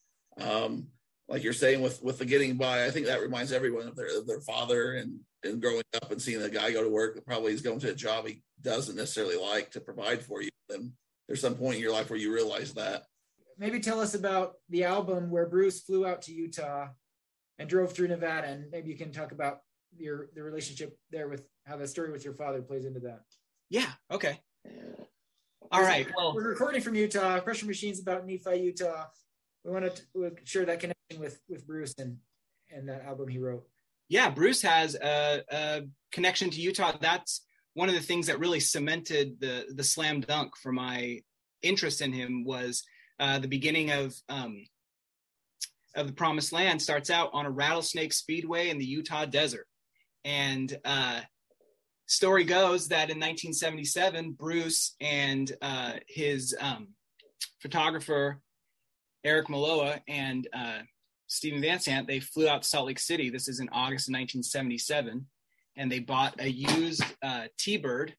[0.41, 0.87] um,
[1.29, 4.19] like you're saying, with with the getting by, I think that reminds everyone of their
[4.19, 7.27] of their father and and growing up and seeing a guy go to work that
[7.27, 10.51] probably is going to a job he doesn't necessarily like to provide for you.
[10.69, 10.93] And
[11.27, 13.05] there's some point in your life where you realize that.
[13.59, 16.89] Maybe tell us about the album where Bruce flew out to Utah
[17.59, 19.61] and drove through Nevada, and maybe you can talk about
[19.97, 23.21] your the relationship there with how the story with your father plays into that.
[23.69, 23.91] Yeah.
[24.11, 24.41] Okay.
[25.73, 26.07] All right.
[26.17, 27.41] Well, we're recording from Utah.
[27.41, 29.05] Pressure Machines about Nephi, Utah.
[29.65, 32.19] We want to share that connection with with Bruce and
[32.71, 33.67] and that album he wrote.
[34.09, 36.97] Yeah, Bruce has a, a connection to Utah.
[37.01, 41.21] That's one of the things that really cemented the the slam dunk for my
[41.63, 42.83] interest in him was
[43.21, 44.65] uh, the beginning of um,
[45.95, 49.67] of the Promised Land starts out on a rattlesnake speedway in the Utah desert,
[50.25, 51.21] and uh,
[52.11, 56.89] story goes that in 1977, Bruce and uh, his um,
[57.61, 58.41] photographer
[59.23, 60.79] Eric Meola and uh,
[61.29, 63.31] Steven Van Zandt they flew out to Salt Lake City.
[63.31, 65.25] This is in August of 1977,
[65.77, 68.15] and they bought a used uh, T-Bird,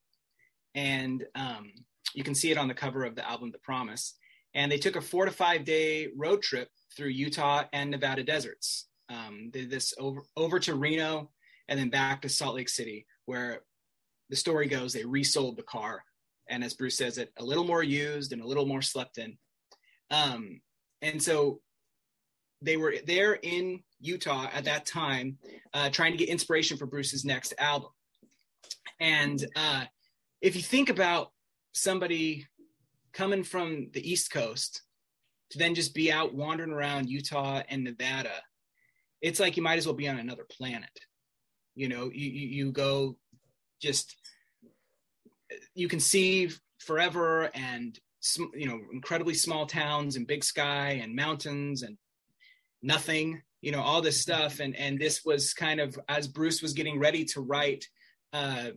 [0.74, 1.72] and um,
[2.14, 4.16] you can see it on the cover of the album The Promise.
[4.54, 8.88] And they took a four to five day road trip through Utah and Nevada deserts.
[9.10, 11.32] Um, did this over over to Reno
[11.68, 13.62] and then back to Salt Lake City, where
[14.32, 16.04] the story goes they resold the car,
[16.50, 19.38] and as Bruce says it, a little more used and a little more slept in.
[20.10, 20.62] Um,
[21.04, 21.60] and so
[22.62, 25.38] they were there in Utah at that time,
[25.74, 27.90] uh, trying to get inspiration for Bruce's next album.
[29.00, 29.86] And uh,
[30.42, 31.32] if you think about
[31.74, 32.48] somebody
[33.14, 34.84] coming from the East Coast
[35.52, 38.34] to then just be out wandering around Utah and Nevada,
[39.22, 40.90] it's like you might as well be on another planet.
[41.76, 43.18] You know, you, you, you go
[43.82, 44.16] just,
[45.74, 48.00] you can see forever and,
[48.54, 51.98] you know, incredibly small towns and big sky and mountains and
[52.82, 54.60] nothing, you know, all this stuff.
[54.60, 57.88] And, and this was kind of as Bruce was getting ready to write
[58.34, 58.70] uh,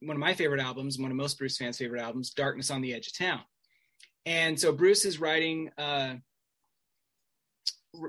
[0.00, 2.94] one of my favorite albums, one of most Bruce fans' favorite albums, Darkness on the
[2.94, 3.40] Edge of Town.
[4.26, 6.14] And so Bruce is writing, uh,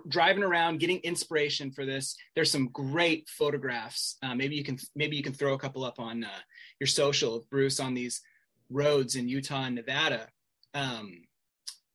[0.07, 2.15] driving around, getting inspiration for this.
[2.35, 4.17] There's some great photographs.
[4.23, 6.41] Uh, maybe you can maybe you can throw a couple up on uh,
[6.79, 8.21] your social Bruce on these
[8.69, 10.27] roads in Utah and Nevada.
[10.73, 11.23] Um,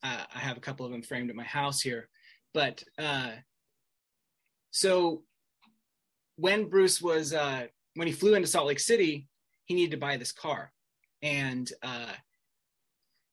[0.03, 2.09] I have a couple of them framed at my house here,
[2.55, 3.33] but uh,
[4.71, 5.23] so
[6.37, 9.27] when Bruce was uh, when he flew into Salt Lake City,
[9.65, 10.73] he needed to buy this car
[11.21, 12.13] and uh,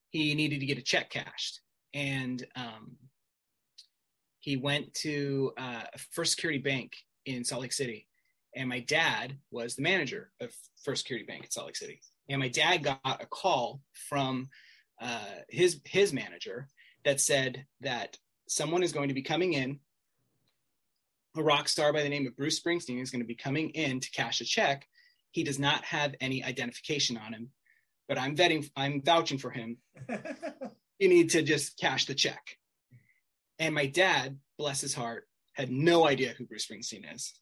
[0.10, 1.62] he needed to get a check cashed
[1.94, 2.98] and um,
[4.46, 5.82] he went to uh,
[6.12, 6.94] first security bank
[7.26, 8.08] in salt lake city
[8.56, 10.52] and my dad was the manager of
[10.84, 14.48] first security bank in salt lake city and my dad got a call from
[15.02, 16.68] uh, his his manager
[17.04, 19.80] that said that someone is going to be coming in
[21.36, 24.00] a rock star by the name of bruce springsteen is going to be coming in
[24.00, 24.88] to cash a check
[25.36, 27.50] he does not have any identification on him,
[28.08, 29.76] but I'm vetting, I'm vouching for him.
[31.00, 32.58] you need to just cash the check.
[33.60, 37.34] And my dad, bless his heart, had no idea who Bruce Springsteen is.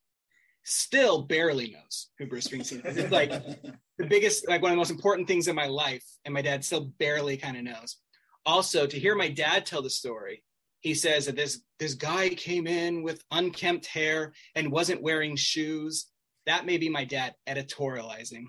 [0.63, 2.97] Still barely knows who Bruce Springsteen is.
[2.97, 3.31] It's like
[3.97, 6.05] the biggest, like one of the most important things in my life.
[6.25, 7.97] And my dad still barely kind of knows.
[8.45, 10.43] Also, to hear my dad tell the story,
[10.79, 16.07] he says that this this guy came in with unkempt hair and wasn't wearing shoes
[16.45, 18.45] that may be my dad editorializing,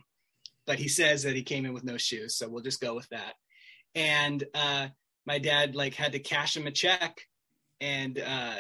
[0.67, 3.09] but he says that he came in with no shoes, so we'll just go with
[3.11, 3.35] that.
[3.95, 4.89] And uh,
[5.27, 7.21] my dad like had to cash him a check,
[7.81, 8.57] and uh,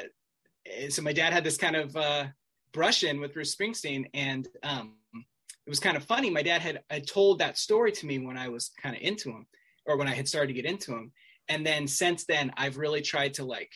[0.89, 2.27] so my dad had this kind of uh,
[2.73, 6.31] brush in with Bruce Springsteen, and um, it was kind of funny.
[6.31, 9.31] My dad had, had told that story to me when I was kind of into
[9.31, 9.47] him,
[9.87, 11.13] or when I had started to get into him,
[11.49, 13.71] and then since then I've really tried to like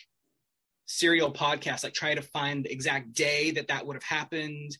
[0.85, 4.75] serial podcast, like try to find the exact day that that would have happened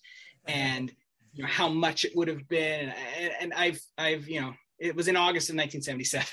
[0.48, 0.92] and
[1.34, 2.92] you know, how much it would have been.
[3.20, 6.28] And, and, I've, I've, you know, it was in August of 1977.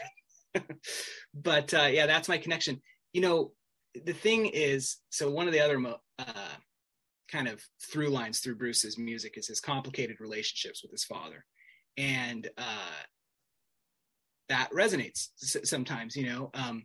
[1.34, 2.80] but uh, yeah, that's my connection.
[3.12, 3.52] You know,
[4.04, 6.56] the thing is, so one of the other mo- uh,
[7.28, 11.44] kind of through lines through Bruce's music is his complicated relationships with his father,
[11.96, 13.02] and uh,
[14.48, 15.28] that resonates
[15.64, 16.16] sometimes.
[16.16, 16.84] You know, um,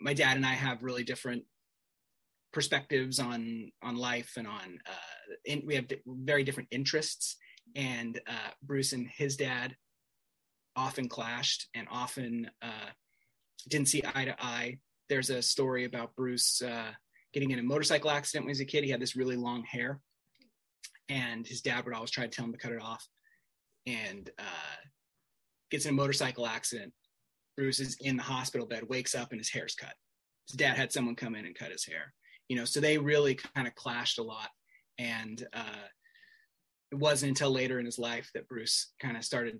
[0.00, 1.44] my dad and I have really different
[2.54, 7.36] perspectives on on life and on uh, in, we have very different interests
[7.74, 9.74] and uh, bruce and his dad
[10.76, 12.90] often clashed and often uh,
[13.68, 16.90] didn't see eye to eye there's a story about bruce uh,
[17.32, 18.84] getting in a motorcycle accident when he was a kid.
[18.84, 20.00] He had this really long hair
[21.08, 23.06] and his dad would always try to tell him to cut it off.
[23.86, 24.76] And uh,
[25.70, 26.92] gets in a motorcycle accident.
[27.56, 29.94] Bruce is in the hospital bed wakes up and his hair's cut.
[30.48, 32.14] His dad had someone come in and cut his hair
[32.48, 34.48] you know so they really kind of clashed a lot.
[34.98, 35.88] And uh,
[36.92, 39.58] it wasn't until later in his life that bruce kind of started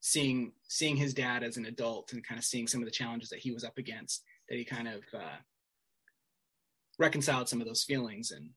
[0.00, 3.28] seeing seeing his dad as an adult and kind of seeing some of the challenges
[3.28, 5.38] that he was up against that he kind of uh,
[6.98, 8.50] reconciled some of those feelings and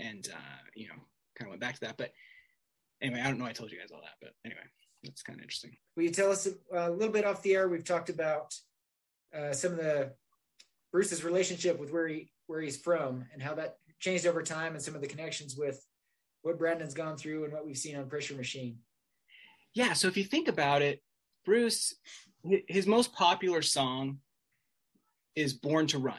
[0.00, 0.94] and uh, you know
[1.38, 1.96] kind of went back to that.
[1.96, 2.10] But
[3.02, 4.62] anyway i don't know i told you guys all that but anyway
[5.06, 5.76] that's kind of interesting.
[5.96, 7.68] Will you tell us a, a little bit off the air?
[7.68, 8.54] We've talked about
[9.36, 10.12] uh, some of the
[10.92, 14.82] bruce's relationship with where he where he's from and how that changed over time and
[14.82, 15.84] some of the connections with
[16.42, 18.78] what Brandon's gone through and what we've seen on Pressure Machine.
[19.74, 21.02] Yeah, so if you think about it,
[21.44, 21.94] Bruce,
[22.68, 24.18] his most popular song
[25.36, 26.18] is Born to Run.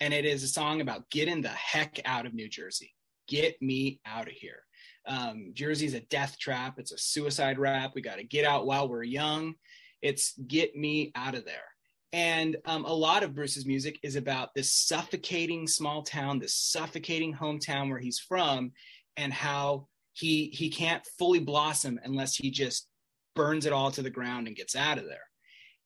[0.00, 2.94] And it is a song about getting the heck out of New Jersey.
[3.26, 4.62] Get me out of here.
[5.06, 6.78] Um, Jersey's a death trap.
[6.78, 7.92] It's a suicide rap.
[7.94, 9.54] We got to get out while we're young.
[10.02, 11.64] It's get me out of there.
[12.12, 17.34] And um, a lot of Bruce's music is about this suffocating small town, this suffocating
[17.34, 18.72] hometown where he's from,
[19.16, 22.88] and how he he can't fully blossom unless he just
[23.34, 25.26] burns it all to the ground and gets out of there.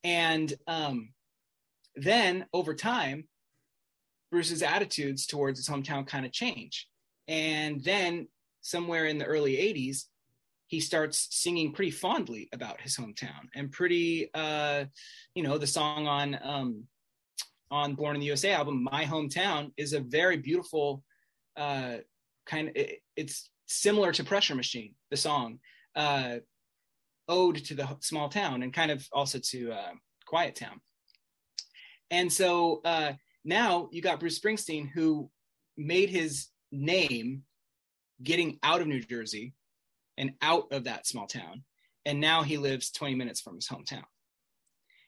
[0.04, 1.10] And um,
[1.94, 3.24] then over time,
[4.30, 6.88] Bruce's attitudes towards his hometown kind of change.
[7.28, 8.28] And then
[8.62, 10.06] somewhere in the early 80s,
[10.72, 14.86] he starts singing pretty fondly about his hometown and pretty uh,
[15.34, 16.84] you know the song on um,
[17.70, 21.04] on born in the usa album my hometown is a very beautiful
[21.58, 21.96] uh,
[22.46, 25.58] kind of it, it's similar to pressure machine the song
[25.94, 26.36] uh,
[27.28, 29.92] ode to the small town and kind of also to uh,
[30.24, 30.80] quiet town
[32.12, 33.12] and so uh,
[33.44, 35.28] now you got bruce springsteen who
[35.76, 37.42] made his name
[38.22, 39.54] getting out of new jersey
[40.16, 41.64] and out of that small town.
[42.04, 44.04] And now he lives 20 minutes from his hometown.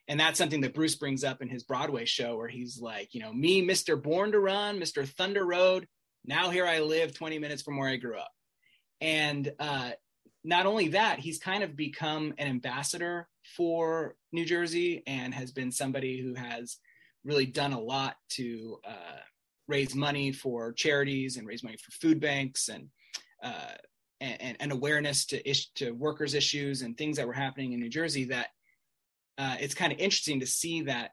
[0.07, 3.21] And that's something that Bruce brings up in his Broadway show, where he's like, you
[3.21, 4.01] know, me, Mr.
[4.01, 5.09] Born to Run, Mr.
[5.09, 5.87] Thunder Road.
[6.27, 8.31] Now here I live 20 minutes from where I grew up.
[9.01, 9.93] And uh,
[10.43, 15.73] not only that, he's kind of become an ambassador for New Jersey and has been
[15.73, 16.77] somebody who has
[17.25, 19.21] really done a lot to uh,
[19.69, 22.89] raise money for charities and raise money for food banks and
[23.43, 23.75] uh,
[24.21, 27.91] and, and awareness to ish, to workers issues and things that were happening in New
[27.91, 28.49] Jersey that
[29.37, 31.11] uh, it's kind of interesting to see that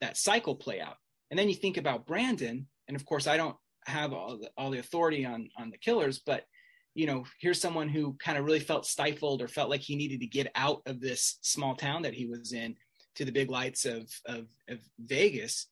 [0.00, 0.96] that cycle play out.
[1.30, 4.70] And then you think about Brandon, and of course I don't have all the, all
[4.70, 6.44] the authority on on the killers, but
[6.94, 10.20] you know here's someone who kind of really felt stifled or felt like he needed
[10.20, 12.74] to get out of this small town that he was in
[13.16, 15.66] to the big lights of of, of Vegas,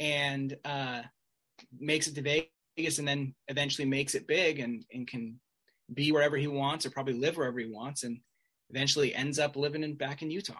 [0.00, 1.02] and uh,
[1.78, 5.38] makes it to Vegas, and then eventually makes it big and and can
[5.92, 8.20] be wherever he wants or probably live wherever he wants and
[8.70, 10.54] eventually ends up living in back in Utah.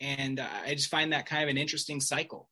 [0.00, 2.48] And uh, I just find that kind of an interesting cycle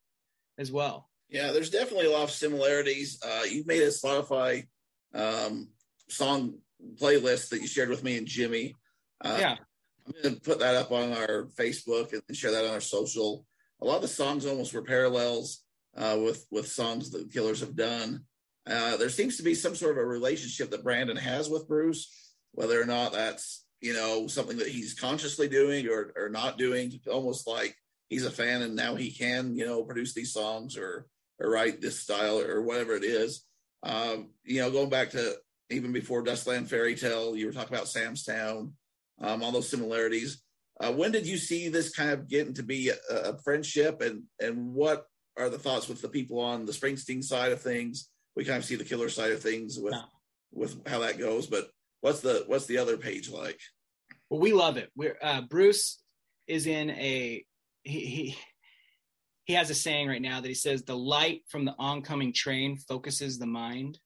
[0.58, 1.08] as well.
[1.28, 3.18] Yeah, there's definitely a lot of similarities.
[3.24, 4.66] Uh, you've made a Spotify
[5.14, 5.68] um,
[6.08, 6.58] song
[7.00, 8.74] playlist that you shared with me and Jimmy.
[9.20, 9.56] Uh, yeah.
[10.06, 13.46] I'm going to put that up on our Facebook and share that on our social.
[13.80, 15.62] A lot of the songs almost were parallels
[15.96, 18.24] uh, with with songs that Killers have done.
[18.66, 22.34] Uh, there seems to be some sort of a relationship that Brandon has with Bruce,
[22.52, 26.92] whether or not that's you know something that he's consciously doing or or not doing.
[27.10, 27.76] Almost like
[28.08, 31.06] he's a fan and now he can you know produce these songs or
[31.38, 33.44] or write this style or whatever it is.
[33.82, 35.34] Um, you know, going back to
[35.70, 38.72] even before Dustland Fairy Tale, you were talking about Sam's Town,
[39.20, 40.42] um, all those similarities.
[40.80, 44.24] Uh, when did you see this kind of getting to be a, a friendship, and
[44.40, 48.08] and what are the thoughts with the people on the Springsteen side of things?
[48.36, 49.94] we kind of see the killer side of things with
[50.52, 51.46] with how that goes.
[51.46, 51.68] But
[52.00, 53.60] what's the what's the other page like?
[54.30, 54.90] Well, we love it.
[54.96, 56.00] We're uh, Bruce
[56.46, 57.44] is in a
[57.82, 58.36] he, he
[59.44, 62.78] he has a saying right now that he says the light from the oncoming train
[62.88, 63.98] focuses the mind.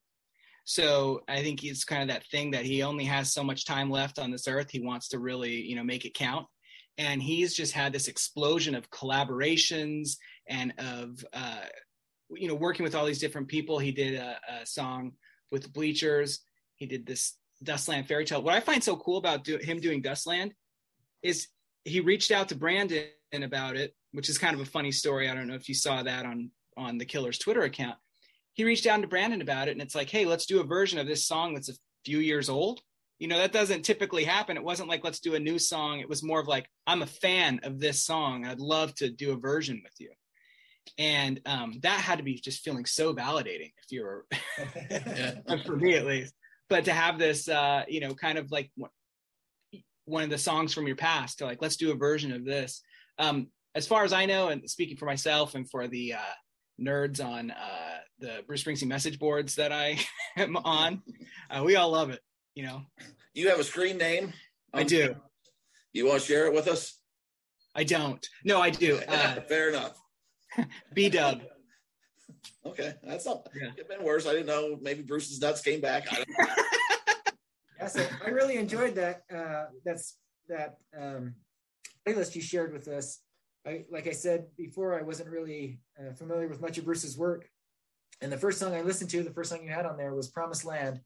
[0.69, 3.89] So I think it's kind of that thing that he only has so much time
[3.89, 4.69] left on this earth.
[4.69, 6.45] He wants to really, you know, make it count.
[6.99, 11.61] And he's just had this explosion of collaborations and of uh,
[12.35, 15.13] you know working with all these different people he did a, a song
[15.51, 16.41] with bleachers
[16.75, 20.03] he did this dustland fairy tale what i find so cool about do, him doing
[20.03, 20.51] dustland
[21.23, 21.47] is
[21.85, 25.33] he reached out to brandon about it which is kind of a funny story i
[25.33, 27.97] don't know if you saw that on on the killer's twitter account
[28.59, 30.99] he reached out to brandon about it and it's like hey let's do a version
[30.99, 31.73] of this song that's a
[32.05, 32.81] few years old.
[33.19, 34.55] You know that doesn't typically happen.
[34.55, 35.99] It wasn't like let's do a new song.
[35.99, 38.45] It was more of like i'm a fan of this song.
[38.45, 40.11] I'd love to do a version with you.
[40.97, 44.25] And um, that had to be just feeling so validating if you were
[45.65, 46.33] for me at least.
[46.69, 48.71] But to have this uh, you know kind of like
[50.05, 52.81] one of the songs from your past to like let's do a version of this.
[53.17, 56.35] Um, as far as i know and speaking for myself and for the uh,
[56.81, 59.97] nerds on uh, the bruce springsteen message boards that i
[60.37, 61.01] am on
[61.49, 62.21] uh, we all love it
[62.55, 62.81] you know
[63.33, 64.33] you have a screen name
[64.73, 65.15] i do
[65.93, 66.99] you want to share it with us
[67.75, 69.99] i don't no i do uh, fair enough
[70.93, 71.41] B Dub.
[72.65, 73.47] Okay, that's not.
[73.55, 73.69] Yeah.
[73.77, 74.27] It's been worse.
[74.27, 74.77] I didn't know.
[74.81, 76.07] Maybe Bruce's nuts came back.
[76.11, 76.25] I
[77.79, 79.21] yeah, so I really enjoyed that.
[79.33, 80.17] Uh, that's
[80.47, 81.35] that um,
[82.05, 83.19] playlist you shared with us.
[83.65, 87.49] I, like I said before, I wasn't really uh, familiar with much of Bruce's work,
[88.21, 90.27] and the first song I listened to, the first song you had on there was
[90.27, 91.01] "Promised Land."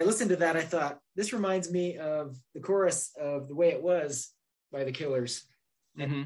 [0.00, 0.56] I listened to that.
[0.56, 4.32] I thought this reminds me of the chorus of "The Way It Was"
[4.72, 5.44] by the Killers.
[5.98, 6.22] Mm-hmm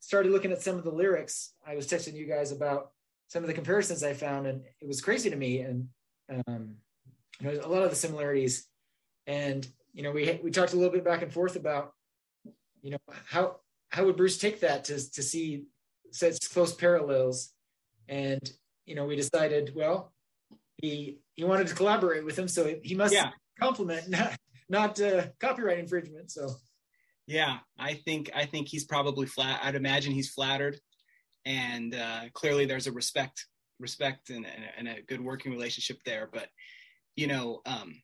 [0.00, 2.92] started looking at some of the lyrics, I was texting you guys about
[3.26, 5.60] some of the comparisons I found, and it was crazy to me.
[5.60, 5.88] And
[6.46, 6.76] um,
[7.40, 8.66] you know, a lot of the similarities.
[9.26, 11.92] And you know, we we talked a little bit back and forth about,
[12.82, 13.56] you know, how
[13.90, 15.64] how would Bruce take that to to see
[16.10, 17.52] such close parallels?
[18.08, 18.50] And
[18.88, 20.12] you know, we decided, well,
[20.78, 23.30] he he wanted to collaborate with him, so he must yeah.
[23.60, 24.36] compliment, not
[24.68, 26.30] not uh, copyright infringement.
[26.30, 26.50] So
[27.26, 29.60] yeah, I think I think he's probably flat.
[29.62, 30.80] I'd imagine he's flattered,
[31.44, 33.46] and uh, clearly there's a respect
[33.80, 36.28] respect and, and, and, a good working relationship there.
[36.32, 36.48] But
[37.14, 38.02] you know, um,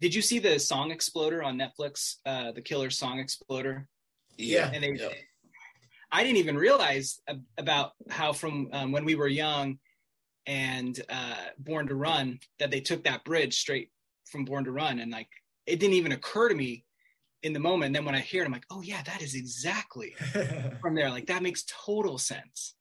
[0.00, 2.16] did you see the Song Exploder on Netflix?
[2.26, 3.86] Uh, the Killer Song Exploder.
[4.36, 4.92] Yeah, and they.
[4.94, 5.08] Yeah.
[6.10, 7.20] I didn't even realize
[7.58, 9.78] about how from um, when we were young
[10.48, 13.90] and uh, Born to Run that they took that bridge straight
[14.24, 15.28] from Born to Run, and like
[15.66, 16.84] it didn't even occur to me
[17.42, 17.88] in the moment.
[17.88, 20.16] And then when I hear it, I'm like, oh yeah, that is exactly
[20.80, 21.10] from there.
[21.10, 22.74] Like that makes total sense.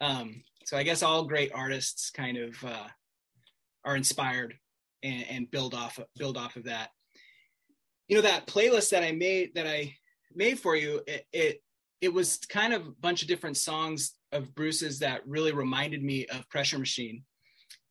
[0.00, 2.88] Um, so I guess all great artists kind of uh,
[3.84, 4.54] are inspired
[5.02, 6.90] and, and build off build off of that.
[8.08, 9.94] You know that playlist that I made that I
[10.34, 11.00] made for you.
[11.06, 11.62] It, it
[12.00, 16.26] it was kind of a bunch of different songs of Bruce's that really reminded me
[16.26, 17.24] of Pressure Machine,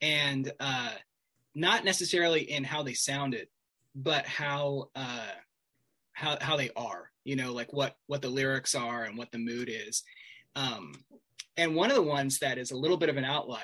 [0.01, 0.91] and uh,
[1.55, 3.47] not necessarily in how they sounded,
[3.95, 5.31] but how uh,
[6.13, 7.11] how how they are.
[7.23, 10.03] You know, like what what the lyrics are and what the mood is.
[10.55, 10.93] Um,
[11.55, 13.61] and one of the ones that is a little bit of an outlier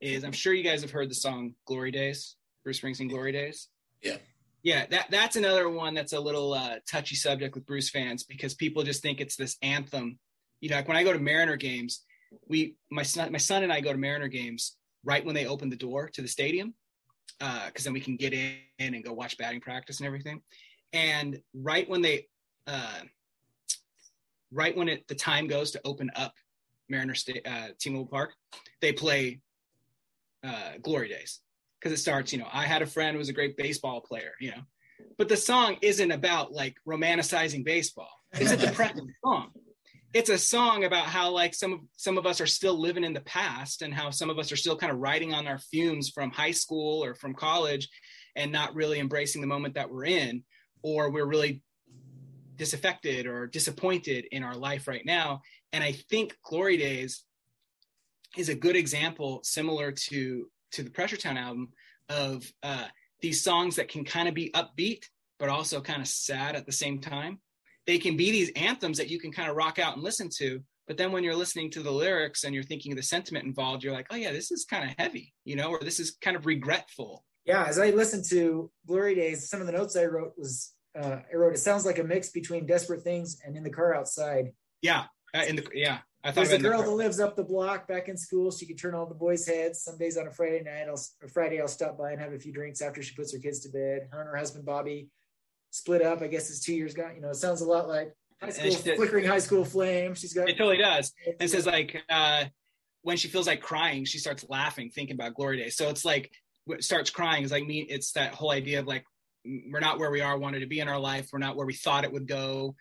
[0.00, 3.68] is I'm sure you guys have heard the song "Glory Days," Bruce Springsteen "Glory Days."
[4.02, 4.16] Yeah
[4.62, 8.54] yeah that that's another one that's a little uh, touchy subject with bruce fans because
[8.54, 10.18] people just think it's this anthem
[10.62, 12.04] you know like when i go to mariner games
[12.48, 15.68] we my son my son and i go to mariner games right when they open
[15.68, 16.72] the door to the stadium
[17.38, 20.40] because uh, then we can get in and go watch batting practice and everything
[20.94, 22.26] and right when they
[22.66, 23.00] uh,
[24.50, 26.32] right when it the time goes to open up
[26.88, 28.32] mariner State uh, t-mobile park
[28.80, 29.40] they play
[30.44, 31.40] uh, glory days
[31.82, 34.32] because it starts, you know, I had a friend who was a great baseball player,
[34.40, 34.62] you know,
[35.18, 38.10] but the song isn't about like romanticizing baseball.
[38.32, 39.50] It's a depressing song.
[40.14, 43.14] It's a song about how like some of some of us are still living in
[43.14, 46.10] the past and how some of us are still kind of riding on our fumes
[46.10, 47.88] from high school or from college
[48.36, 50.44] and not really embracing the moment that we're in
[50.82, 51.62] or we're really
[52.56, 55.40] disaffected or disappointed in our life right now
[55.72, 57.24] and i think glory days
[58.36, 61.68] is a good example similar to to the Pressure Town album
[62.08, 62.86] of uh,
[63.20, 65.04] these songs that can kind of be upbeat,
[65.38, 67.40] but also kind of sad at the same time.
[67.86, 70.62] They can be these anthems that you can kind of rock out and listen to.
[70.86, 73.82] But then when you're listening to the lyrics and you're thinking of the sentiment involved,
[73.84, 76.36] you're like, oh, yeah, this is kind of heavy, you know, or this is kind
[76.36, 77.24] of regretful.
[77.44, 77.64] Yeah.
[77.64, 81.36] As I listened to Glory Days, some of the notes I wrote was, uh, I
[81.36, 84.52] wrote, it sounds like a mix between Desperate Things and In the Car Outside.
[84.80, 85.04] Yeah.
[85.34, 85.98] Uh, in the, yeah.
[86.24, 88.52] I thought there's a girl that lives up the block back in school.
[88.52, 89.82] She can turn all the boys' heads.
[89.82, 92.52] Some days on a Friday night, I'll Friday I'll stop by and have a few
[92.52, 94.08] drinks after she puts her kids to bed.
[94.12, 95.08] Her and her husband Bobby
[95.72, 96.22] split up.
[96.22, 97.16] I guess it's two years gone.
[97.16, 100.14] You know, it sounds a lot like high school flickering high school flame.
[100.14, 101.12] She's got it totally does.
[101.40, 102.44] And says like uh,
[103.02, 105.76] when she feels like crying, she starts laughing, thinking about Glory Days.
[105.76, 106.30] So it's like
[106.78, 107.80] starts crying is like me.
[107.80, 109.04] It's that whole idea of like
[109.44, 111.30] we're not where we are wanted to be in our life.
[111.32, 112.76] We're not where we thought it would go.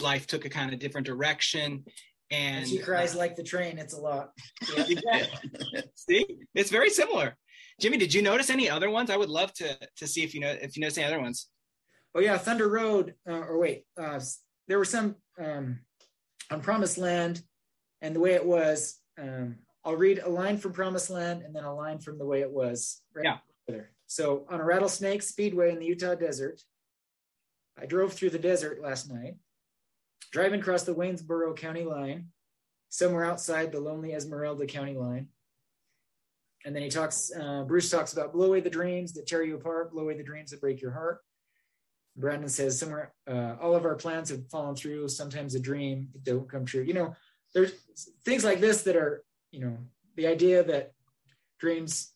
[0.00, 1.84] Life took a kind of different direction
[2.30, 3.78] and she cries uh, like the train.
[3.78, 4.30] It's a lot.
[4.76, 5.26] Yeah.
[5.94, 7.36] see, it's very similar.
[7.80, 9.10] Jimmy, did you notice any other ones?
[9.10, 11.48] I would love to to see if you know if you notice any other ones.
[12.14, 13.14] Oh yeah, Thunder Road.
[13.28, 14.20] Uh, or wait, uh,
[14.68, 15.80] there were some um,
[16.50, 17.42] on Promised Land,
[18.02, 19.00] and the way it was.
[19.20, 22.40] Um, I'll read a line from Promised Land and then a line from the way
[22.40, 23.02] it was.
[23.14, 23.36] Right yeah.
[23.66, 23.90] Together.
[24.06, 26.62] So on a rattlesnake speedway in the Utah desert,
[27.78, 29.34] I drove through the desert last night
[30.34, 32.26] driving across the Waynesboro County line,
[32.88, 35.28] somewhere outside the lonely Esmeralda County line.
[36.64, 39.54] And then he talks, uh, Bruce talks about blow away the dreams that tear you
[39.54, 41.20] apart, blow away the dreams that break your heart.
[42.16, 45.08] Brandon says somewhere, uh, all of our plans have fallen through.
[45.08, 46.82] Sometimes a dream don't come true.
[46.82, 47.14] You know,
[47.54, 47.72] there's
[48.24, 49.76] things like this that are, you know,
[50.16, 50.92] the idea that
[51.58, 52.12] dreams,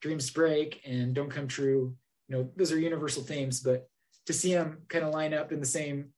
[0.00, 1.94] dreams break and don't come true.
[2.28, 3.88] You know, those are universal themes, but
[4.26, 6.12] to see them kind of line up in the same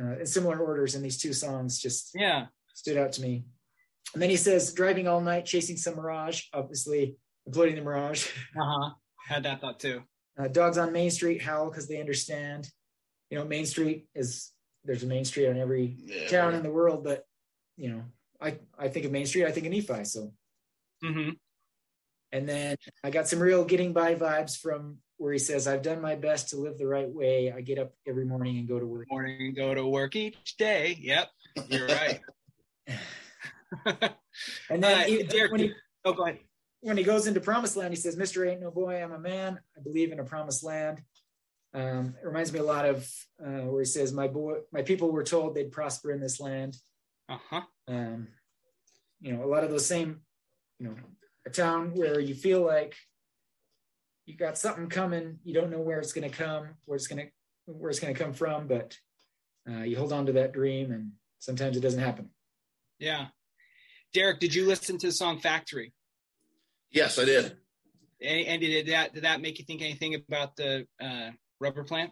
[0.00, 3.44] uh, in similar orders in these two songs just yeah stood out to me.
[4.14, 7.16] And then he says, driving all night, chasing some mirage, obviously
[7.46, 8.26] including the mirage.
[8.58, 8.90] Uh-huh.
[9.26, 10.02] Had that thought too.
[10.38, 12.70] Uh, dogs on Main Street howl because they understand.
[13.30, 14.52] You know, Main Street is
[14.84, 16.54] there's a Main Street on every yeah, town right.
[16.54, 17.24] in the world, but
[17.76, 18.04] you know,
[18.40, 20.04] I I think of Main Street, I think of Nephi.
[20.04, 20.32] So.
[21.04, 21.30] Mm-hmm.
[22.32, 26.00] And then I got some real getting by vibes from where he says, I've done
[26.00, 27.52] my best to live the right way.
[27.52, 29.06] I get up every morning and go to work.
[29.10, 30.98] Morning, and go to work each day.
[31.00, 31.28] Yep,
[31.68, 32.20] you're right.
[34.70, 35.72] and then uh, he, when he,
[36.04, 36.38] oh, go ahead.
[36.80, 38.48] When he goes into promised land, he says, Mr.
[38.48, 39.58] Ain't No Boy, I'm a man.
[39.76, 41.02] I believe in a promised land.
[41.74, 43.08] Um, it reminds me a lot of
[43.44, 46.76] uh, where he says, my boy, my people were told they'd prosper in this land.
[47.28, 47.62] Uh-huh.
[47.88, 48.28] Um,
[49.20, 50.20] you know, a lot of those same,
[50.78, 50.94] you know,
[51.46, 52.94] a town where you feel like
[54.28, 55.38] you got something coming.
[55.44, 57.30] You don't know where it's going to come, where it's going to
[57.72, 58.96] where it's going to come from, but
[59.68, 62.30] uh, you hold on to that dream, and sometimes it doesn't happen.
[62.98, 63.26] Yeah,
[64.14, 65.92] Derek, did you listen to the song Factory?
[66.90, 67.56] Yes, I did.
[68.20, 71.30] And, and did that did that make you think anything about the uh,
[71.60, 72.10] rubber plant?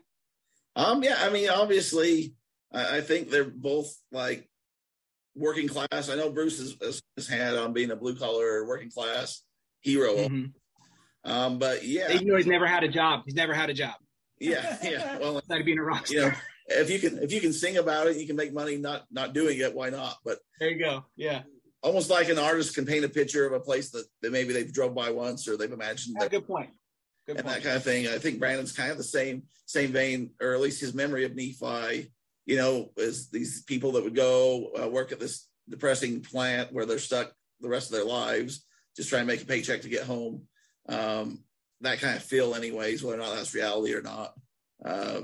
[0.77, 2.35] Um, yeah, I mean, obviously,
[2.73, 4.49] I, I think they're both like
[5.35, 6.09] working class.
[6.11, 9.43] I know Bruce has, has had on being a blue collar working class
[9.81, 10.15] hero.
[10.15, 11.31] Mm-hmm.
[11.31, 13.95] Um, but yeah, even though he's never had a job, he's never had a job.
[14.39, 15.19] Yeah, yeah.
[15.19, 16.17] Well, instead of being a rock star.
[16.17, 16.35] You know,
[16.69, 19.33] if you can if you can sing about it, you can make money not not
[19.33, 19.75] doing it.
[19.75, 20.17] Why not?
[20.25, 21.05] But there you go.
[21.17, 21.43] Yeah.
[21.87, 24.73] Almost like an artist can paint a picture of a place that, that maybe they've
[24.73, 26.17] drove by once or they've imagined.
[26.19, 26.71] That, good point.
[27.29, 27.59] Good and point.
[27.59, 28.09] that kind of thing.
[28.09, 31.37] I think Brandon's kind of the same same vein, or at least his memory of
[31.37, 32.11] Nephi.
[32.45, 36.87] You know, is these people that would go uh, work at this depressing plant where
[36.87, 38.67] they're stuck the rest of their lives,
[38.97, 40.43] just trying to make a paycheck to get home.
[40.89, 41.45] Um,
[41.83, 44.33] that kind of feel, anyways, whether or not that's reality or not.
[44.85, 45.21] Uh,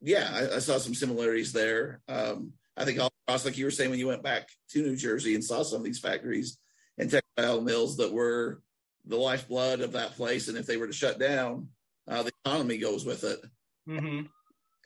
[0.00, 2.00] yeah, I, I, saw some similarities there.
[2.08, 5.34] Um, I think all like you were saying, when you went back to New Jersey
[5.34, 6.58] and saw some of these factories
[6.96, 8.62] and textile mills that were
[9.04, 11.68] the lifeblood of that place, and if they were to shut down,
[12.08, 13.40] uh, the economy goes with it.
[13.88, 14.26] Mm-hmm.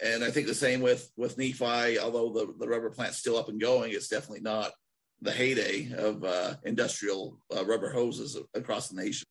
[0.05, 1.99] And I think the same with with Nephi.
[1.99, 4.72] Although the the rubber plant's still up and going, it's definitely not
[5.20, 9.26] the heyday of uh, industrial uh, rubber hoses across the nation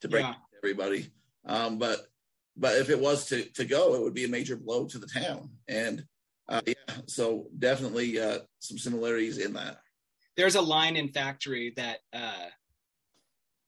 [0.00, 0.34] to break yeah.
[0.62, 1.10] everybody.
[1.44, 2.06] Um, but
[2.56, 5.08] but if it was to to go, it would be a major blow to the
[5.08, 5.50] town.
[5.66, 6.04] And
[6.48, 9.78] uh, yeah, so definitely uh, some similarities in that.
[10.36, 12.46] There's a line in Factory that uh,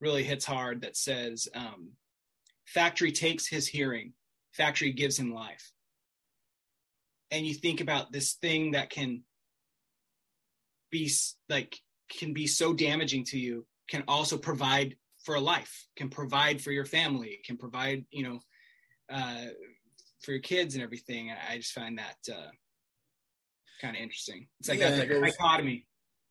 [0.01, 1.91] really hits hard that says, um,
[2.67, 4.13] "Factory takes his hearing,
[4.53, 5.73] Factory gives him life."
[7.31, 9.23] And you think about this thing that can
[10.91, 11.11] be
[11.49, 11.77] like
[12.09, 14.95] can be so damaging to you can also provide
[15.25, 18.39] for a life can provide for your family can provide you know
[19.11, 19.47] uh,
[20.23, 22.51] for your kids and everything i just find that uh,
[23.81, 25.87] kind of interesting it's like yeah, that like, dichotomy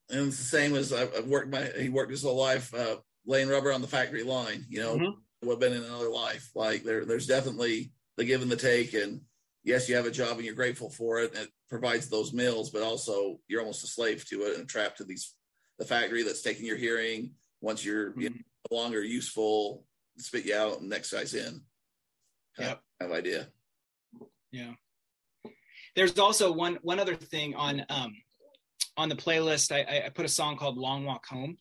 [0.10, 3.48] and it's the same as i've worked my he worked his whole life uh, laying
[3.48, 5.48] rubber on the factory line you know mm-hmm.
[5.48, 8.94] would have been in another life like there there's definitely the give and the take
[8.94, 9.22] and
[9.64, 11.34] yes, you have a job and you're grateful for it.
[11.34, 14.98] And it provides those meals, but also you're almost a slave to it and trapped
[14.98, 15.34] to these
[15.80, 17.32] the factory that's taking your hearing.
[17.62, 18.22] Once you're mm-hmm.
[18.22, 18.36] you know,
[18.72, 19.86] no longer useful,
[20.18, 21.62] spit you out and next guy's in.
[22.56, 22.82] Kind yep.
[23.02, 23.48] of idea.
[24.52, 24.74] Yeah.
[25.96, 28.16] There's also one one other thing on um
[28.98, 29.72] on the playlist.
[29.72, 31.58] I, I put a song called "Long Walk Home,"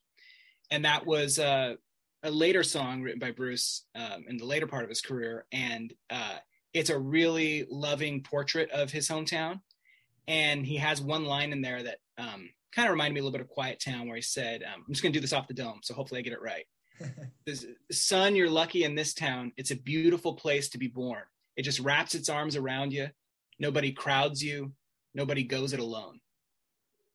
[0.70, 1.74] and that was uh,
[2.22, 5.92] a later song written by Bruce um, in the later part of his career, and
[6.10, 6.36] uh,
[6.72, 9.60] it's a really loving portrait of his hometown.
[10.28, 13.36] And he has one line in there that um, kind of reminded me a little
[13.36, 15.48] bit of Quiet Town, where he said, um, I'm just going to do this off
[15.48, 15.80] the dome.
[15.82, 16.64] So hopefully I get it right.
[17.90, 19.52] Son, you're lucky in this town.
[19.56, 21.22] It's a beautiful place to be born.
[21.56, 23.08] It just wraps its arms around you.
[23.58, 24.72] Nobody crowds you.
[25.14, 26.20] Nobody goes it alone.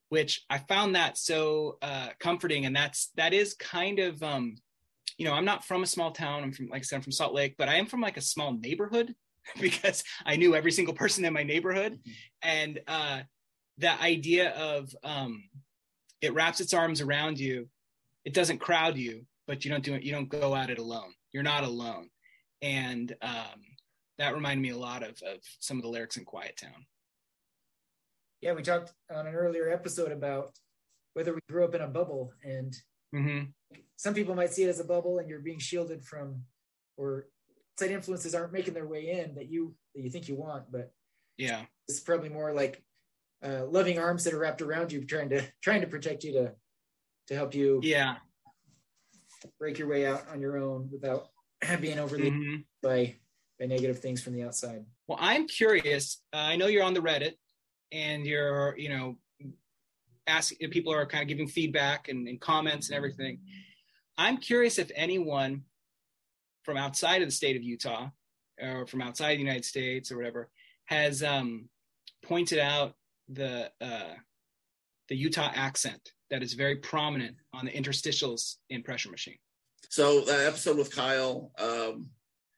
[0.10, 4.56] Which I found that so uh, comforting, and that's that is kind of um,
[5.18, 6.44] you know I'm not from a small town.
[6.44, 8.22] I'm from like I said I'm from Salt Lake, but I am from like a
[8.22, 9.14] small neighborhood
[9.60, 11.94] because I knew every single person in my neighborhood.
[11.94, 12.12] Mm-hmm.
[12.44, 13.20] And uh,
[13.78, 15.44] the idea of um,
[16.22, 17.68] it wraps its arms around you,
[18.26, 21.14] it doesn't crowd you, but you don't do it, you don't go at it alone.
[21.32, 22.10] You're not alone.
[22.62, 23.62] And um,
[24.18, 26.86] that reminded me a lot of, of some of the lyrics in Quiet Town.
[28.41, 30.51] Yeah, we talked on an earlier episode about
[31.13, 32.76] whether we grew up in a bubble and
[33.13, 33.45] mm-hmm.
[33.95, 36.43] some people might see it as a bubble and you're being shielded from
[36.97, 37.28] or
[37.74, 40.91] outside influences aren't making their way in that you that you think you want but
[41.38, 42.84] yeah it's probably more like
[43.45, 46.51] uh, loving arms that are wrapped around you trying to trying to protect you to
[47.28, 48.15] to help you yeah
[49.59, 51.28] break your way out on your own without
[51.82, 52.55] being overly mm-hmm.
[52.82, 53.15] by
[53.60, 56.99] by negative things from the outside well i'm curious uh, i know you're on the
[56.99, 57.34] reddit
[57.91, 59.18] and you're you know
[60.28, 63.39] asking people are kind of giving feedback and, and comments and everything
[64.18, 65.64] i'm curious if anyone
[66.68, 68.10] from outside of the state of Utah
[68.62, 70.49] or from outside the United States or whatever
[70.86, 71.70] has um,
[72.26, 72.95] pointed out
[73.30, 74.16] the uh,
[75.08, 79.38] the Utah accent that is very prominent on the interstitials in Pressure Machine.
[79.89, 82.10] So that episode with Kyle, um,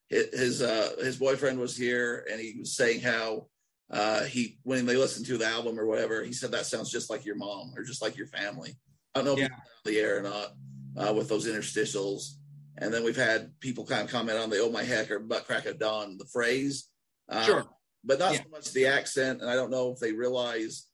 [0.09, 3.47] his uh, his boyfriend was here, and he was saying how
[3.91, 7.09] uh, he when they listened to the album or whatever, he said that sounds just
[7.09, 8.75] like your mom or just like your family.
[9.13, 9.45] I don't know yeah.
[9.45, 10.51] if the air or not
[10.97, 12.35] uh, with those interstitials.
[12.77, 15.45] And then we've had people kind of comment on the "Oh my heck" or "butt
[15.45, 16.87] crack of dawn," the phrase.
[17.27, 17.65] Um, sure.
[18.03, 18.43] But not yeah.
[18.43, 20.85] so much the accent, and I don't know if they realize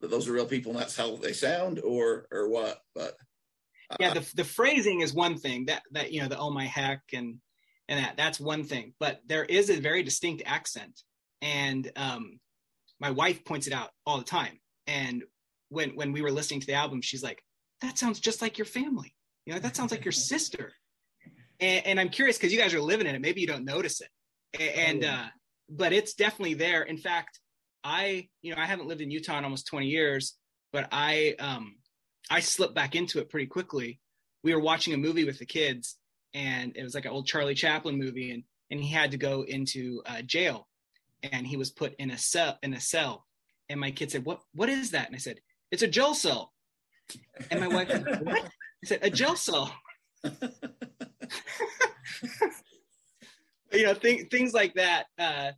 [0.00, 2.78] that those are real people and that's how they sound, or or what.
[2.94, 3.14] But
[3.90, 6.64] uh, yeah, the the phrasing is one thing that that you know the "Oh my
[6.64, 7.38] heck" and
[7.88, 8.94] and that that's one thing.
[8.98, 11.00] But there is a very distinct accent,
[11.42, 12.40] and um,
[13.00, 14.58] my wife points it out all the time.
[14.86, 15.24] And
[15.68, 17.42] when when we were listening to the album, she's like,
[17.80, 19.14] "That sounds just like your family.
[19.46, 20.72] You know, that sounds like your sister."
[21.60, 23.20] And, and I'm curious because you guys are living in it.
[23.20, 24.10] Maybe you don't notice it,
[24.60, 25.26] and uh,
[25.68, 26.82] but it's definitely there.
[26.82, 27.40] In fact,
[27.82, 30.36] I you know I haven't lived in Utah in almost 20 years,
[30.72, 31.76] but I um
[32.30, 34.00] I slipped back into it pretty quickly.
[34.42, 35.96] We were watching a movie with the kids,
[36.34, 39.42] and it was like an old Charlie Chaplin movie, and and he had to go
[39.42, 40.68] into uh, jail,
[41.22, 43.24] and he was put in a cell in a cell,
[43.68, 46.52] and my kid said, "What what is that?" And I said, "It's a jail cell,"
[47.50, 49.74] and my wife said, "What?" I said, "A jail cell."
[53.72, 55.06] you know, th- things like that.
[55.18, 55.52] Uh,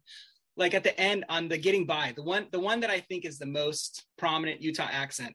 [0.57, 3.24] like at the end on the getting by, the one the one that I think
[3.24, 5.35] is the most prominent Utah accent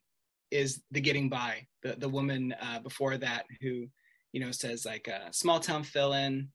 [0.49, 1.67] is the getting by.
[1.83, 3.87] The the woman uh, before that who,
[4.33, 6.49] you know, says like a small town fill in.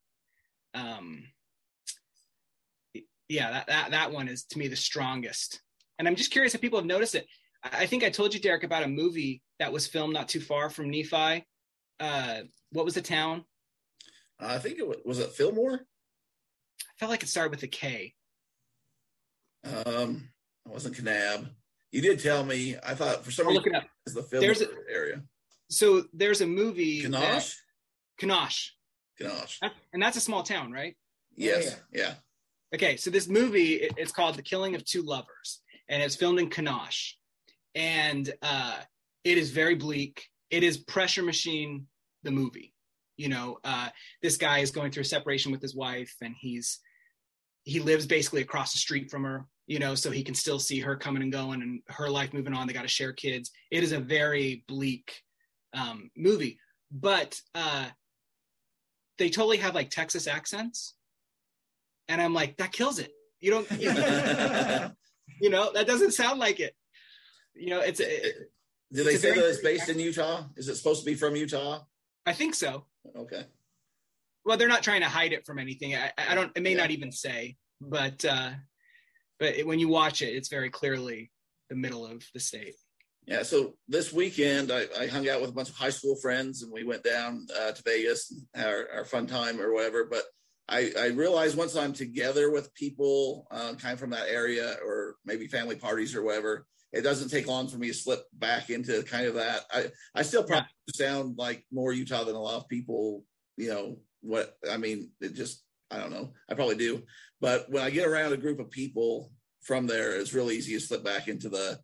[0.74, 1.24] Um,
[3.28, 5.60] yeah, that, that that one is to me the strongest.
[5.98, 7.26] And I'm just curious if people have noticed it.
[7.64, 10.68] I think I told you, Derek, about a movie that was filmed not too far
[10.70, 11.44] from Nephi.
[11.98, 13.44] Uh, what was the town?
[14.38, 15.74] I think it was, was it Fillmore.
[15.80, 18.14] I felt like it started with a K.
[19.64, 20.28] Um,
[20.66, 21.48] it wasn't Kanab.
[21.90, 22.76] You did tell me.
[22.86, 23.90] I thought for some I'll reason look it up.
[24.04, 25.22] it's the Fillmore There's a- area.
[25.70, 27.02] So there's a movie.
[27.02, 27.54] Kanosh.
[28.20, 28.70] Kanosh.
[29.20, 29.58] Kanosh.
[29.60, 30.96] That- And that's a small town, right?
[31.34, 31.76] Yes.
[31.92, 32.14] Yeah.
[32.74, 36.38] Okay, so this movie it- it's called The Killing of Two Lovers, and it's filmed
[36.40, 37.12] in Kanosh,
[37.74, 38.80] and uh,
[39.24, 40.28] it is very bleak.
[40.50, 41.86] It is Pressure Machine,
[42.22, 42.74] the movie.
[43.16, 43.88] You know, uh,
[44.22, 46.80] this guy is going through a separation with his wife, and he's
[47.64, 49.46] he lives basically across the street from her.
[49.66, 52.52] You know, so he can still see her coming and going, and her life moving
[52.54, 52.66] on.
[52.66, 53.50] They got to share kids.
[53.70, 55.22] It is a very bleak
[55.72, 56.58] um, movie,
[56.90, 57.88] but uh,
[59.18, 60.94] they totally have like Texas accents
[62.08, 63.12] and I'm like, that kills it.
[63.40, 64.90] You don't, you know,
[65.40, 66.74] you know, that doesn't sound like it.
[67.54, 68.00] You know, it's.
[68.00, 68.50] It,
[68.92, 70.44] Did they say that it's based in Utah?
[70.56, 71.80] Is it supposed to be from Utah?
[72.24, 72.84] I think so.
[73.16, 73.44] Okay.
[74.44, 75.94] Well, they're not trying to hide it from anything.
[75.94, 76.52] I, I don't.
[76.56, 76.78] It may Yeah.
[76.78, 78.50] not even say, but uh,
[79.38, 81.30] but it, when you watch it, it's very clearly
[81.68, 82.74] the middle of the state.
[83.26, 83.42] Yeah.
[83.42, 86.72] So this weekend, I, I hung out with a bunch of high school friends, and
[86.72, 90.04] we went down uh, to Vegas, our, our fun time or whatever.
[90.04, 90.22] But
[90.68, 95.16] I, I realized once I'm together with people uh, kind of from that area, or
[95.24, 99.02] maybe family parties or whatever, it doesn't take long for me to slip back into
[99.02, 99.62] kind of that.
[99.72, 103.24] I I still probably sound like more Utah than a lot of people.
[103.56, 105.10] You know what I mean?
[105.20, 106.32] It just I don't know.
[106.48, 107.02] I probably do,
[107.40, 110.80] but when I get around a group of people from there, it's really easy to
[110.80, 111.78] slip back into the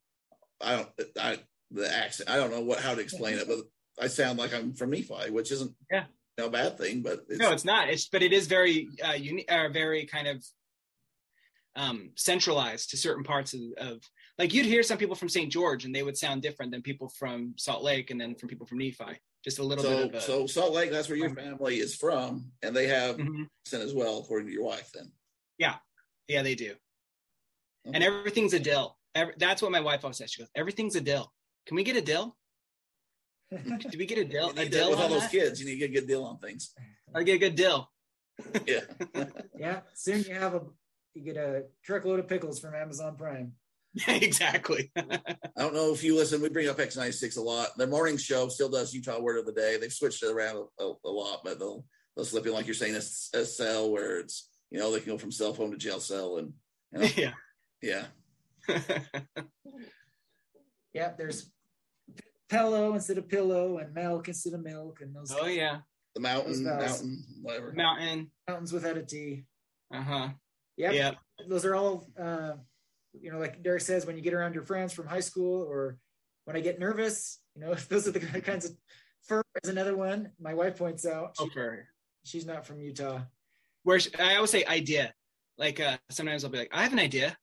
[0.63, 0.89] I don't
[1.21, 1.39] I
[1.71, 2.29] the accent.
[2.31, 3.59] I don't know what how to explain it, but
[4.01, 6.05] I sound like I'm from Nephi, which isn't Yeah.
[6.39, 7.89] no bad thing, but it's, No, it's not.
[7.89, 10.45] It's but it is very uh, unique, uh, very kind of
[11.75, 14.03] um, centralized to certain parts of, of
[14.39, 15.51] like you'd hear some people from St.
[15.51, 18.67] George and they would sound different than people from Salt Lake and then from people
[18.67, 19.19] from Nephi.
[19.43, 20.91] Just a little so bit of a, so Salt Lake.
[20.91, 23.47] That's where your family is from, and they have Mhm.
[23.67, 24.91] accent as well, according to your wife.
[24.93, 25.11] Then
[25.59, 25.77] yeah,
[26.29, 26.77] yeah, they do.
[27.85, 28.97] And everything's a dill.
[29.15, 30.31] Every, that's what my wife always says.
[30.33, 31.33] She goes, "Everything's a dill.
[31.67, 32.37] Can we get a dill?
[33.51, 34.53] Do we get a deal?
[34.55, 35.31] You A deal with all those that?
[35.31, 36.73] kids, you need to get a good deal on things.
[37.15, 37.89] I get a good deal.
[38.67, 38.81] Yeah.
[39.59, 40.63] yeah, soon you have a
[41.15, 43.53] you get a truckload of pickles from Amazon Prime.
[44.09, 44.91] exactly.
[44.97, 46.41] I don't know if you listen.
[46.41, 47.77] We bring up X96 a lot.
[47.77, 49.77] Their morning show still does Utah Word of the Day.
[49.77, 51.85] They've switched it around a, a, a lot, but they'll
[52.17, 55.13] they'll slip in like you're saying a, a cell where it's you know they can
[55.13, 56.55] go from cell phone to jail cell and
[56.93, 57.33] you know, yeah.
[57.83, 58.05] yeah.
[60.95, 61.51] Yeah, there's
[62.51, 65.79] pillow instead of pillow and milk instead of milk and those oh yeah.
[66.15, 67.73] The mountain, Those mountain, whatever.
[67.73, 68.31] Mountain.
[68.47, 69.45] mountains without a T.
[69.95, 70.29] Uh huh.
[70.77, 70.93] Yep.
[70.95, 71.17] Yep.
[71.49, 72.53] those are all uh,
[73.19, 75.99] you know like derek says when you get around your friends from high school or
[76.47, 78.73] when i get nervous you know those are the kinds of
[79.23, 81.81] fur is another one my wife points out she- Okay.
[82.25, 83.21] she's not from utah
[83.83, 85.13] Where sh- I always say idea.
[85.59, 87.37] Like uh, sometimes I'll be like, I have an idea.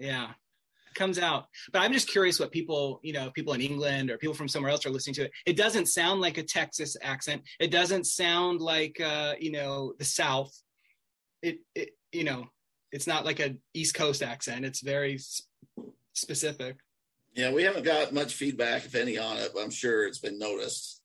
[0.00, 1.46] Yeah, it comes out.
[1.72, 4.72] But I'm just curious what people, you know, people in England or people from somewhere
[4.72, 5.32] else are listening to it.
[5.46, 7.42] It doesn't sound like a Texas accent.
[7.60, 10.52] It doesn't sound like, uh, you know, the South.
[11.42, 12.46] It, it, you know,
[12.92, 14.64] it's not like a East Coast accent.
[14.64, 15.42] It's very s-
[16.14, 16.78] specific.
[17.34, 20.38] Yeah, we haven't got much feedback, if any, on it, but I'm sure it's been
[20.38, 21.02] noticed.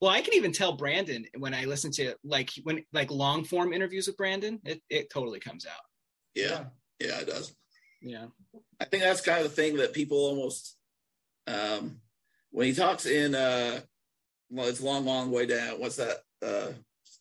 [0.00, 3.72] Well, I can even tell Brandon when I listen to like when like long form
[3.72, 5.80] interviews with Brandon, it, it totally comes out.
[6.34, 6.64] Yeah,
[7.00, 7.54] yeah, it does.
[8.06, 8.26] Yeah.
[8.80, 10.76] I think that's kind of the thing that people almost
[11.46, 12.00] um
[12.50, 13.80] when he talks in uh
[14.50, 16.68] well it's long long way down what's that uh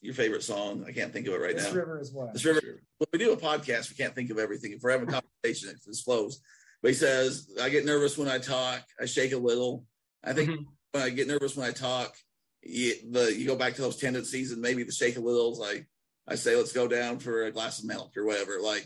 [0.01, 0.85] your favorite song?
[0.87, 1.79] I can't think of it right this now.
[1.79, 2.31] river is what?
[2.33, 2.61] This river.
[2.99, 4.71] When we do a podcast, we can't think of everything.
[4.73, 6.41] If we're having a conversation, it just flows.
[6.83, 8.83] But he says, I get nervous when I talk.
[9.01, 9.85] I shake a little.
[10.23, 10.65] I think Mhm.
[10.91, 12.15] when I get nervous when I talk,
[12.61, 15.57] you, the you go back to those tendencies and maybe the shake a littles.
[15.59, 15.87] like,
[16.27, 18.59] I say, let's go down for a glass of milk or whatever.
[18.61, 18.85] Like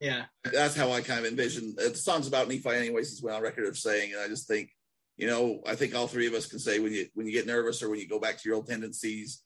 [0.00, 0.24] Yeah.
[0.44, 1.74] that's how I kind of envision.
[1.76, 3.10] The song's about Nephi, anyways.
[3.10, 4.70] He's went on record of saying, and I just think,
[5.16, 7.46] you know, I think all three of us can say when you when you get
[7.46, 9.42] nervous or when you go back to your old tendencies,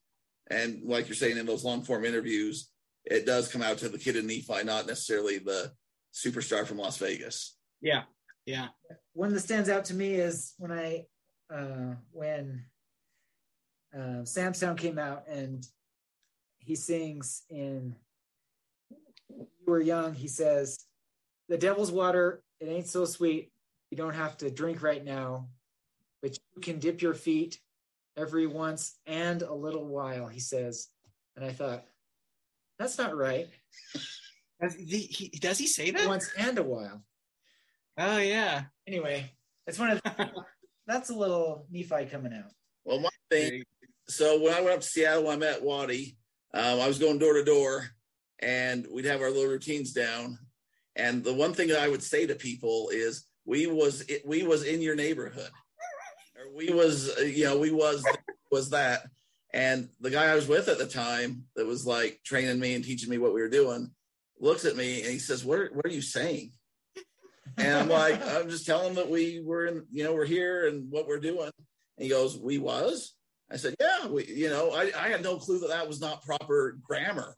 [0.48, 2.70] and like you're saying in those long form interviews,
[3.05, 5.72] it does come out to the kid in Nephi, not necessarily the
[6.14, 7.57] superstar from Las Vegas.
[7.80, 8.02] Yeah.
[8.46, 8.68] Yeah.
[9.14, 11.07] one that stands out to me is when I
[11.52, 12.64] uh, when
[13.98, 15.66] uh, Sam's Town came out and
[16.59, 17.96] he sings in
[19.66, 20.84] "You Were Young." He says,
[21.48, 23.50] "The devil's water, it ain't so sweet.
[23.90, 25.48] You don't have to drink right now,
[26.22, 27.60] but you can dip your feet
[28.16, 30.88] every once and a little while." He says,
[31.36, 31.84] and I thought,
[32.78, 33.48] that's not right.
[34.60, 36.06] Does he, he- does he say that?
[36.06, 37.02] Once and a while.
[37.98, 38.62] Oh yeah.
[38.86, 39.30] Anyway,
[39.66, 40.00] it's one of
[40.86, 42.52] that's a little Nephi coming out.
[42.84, 43.64] Well, my thing.
[44.08, 46.16] So when I went up to Seattle, I met Waddy.
[46.54, 47.90] Um, I was going door to door,
[48.45, 50.38] and we'd have our little routines down.
[50.97, 54.62] And the one thing that I would say to people is, "We was we was
[54.62, 55.51] in your neighborhood,
[56.36, 58.05] or we was you know we was
[58.53, 59.07] was that."
[59.53, 62.84] And the guy I was with at the time, that was like training me and
[62.84, 63.90] teaching me what we were doing,
[64.38, 66.53] looks at me and he says, "What what are you saying?"
[67.57, 70.68] And I'm like, I'm just telling him that we were in, you know, we're here
[70.68, 71.51] and what we're doing.
[71.97, 73.14] And he goes, "We was."
[73.51, 76.24] I said, "Yeah, we, you know, I, I had no clue that that was not
[76.24, 77.34] proper grammar.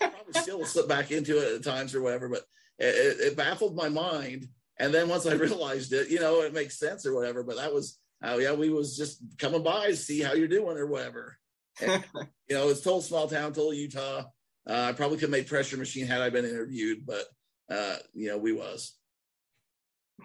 [0.00, 2.42] I probably still slip back into it at times or whatever, but
[2.78, 4.48] it, it baffled my mind.
[4.78, 7.42] And then once I realized it, you know, it makes sense or whatever.
[7.42, 10.76] But that was, oh yeah, we was just coming by to see how you're doing
[10.76, 11.36] or whatever.
[11.80, 12.04] And,
[12.48, 14.24] you know, it's total small town, total Utah.
[14.68, 17.24] Uh, I probably could have made pressure machine had I been interviewed, but
[17.70, 18.94] uh, you know, we was.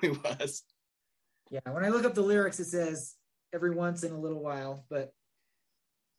[0.02, 0.64] He was.
[1.52, 3.14] Yeah, when I look up the lyrics, it says
[3.54, 5.14] every once in a little while, but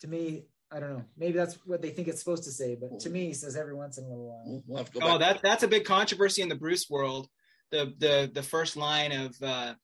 [0.00, 1.04] to me, I don't know.
[1.16, 3.74] Maybe that's what they think it's supposed to say, but to me, it says every
[3.74, 4.42] once in a little while.
[4.44, 5.34] We'll, we'll have to go Oh, back.
[5.34, 7.28] that that's a big controversy in the Bruce world.
[7.70, 9.74] The the the first line of uh,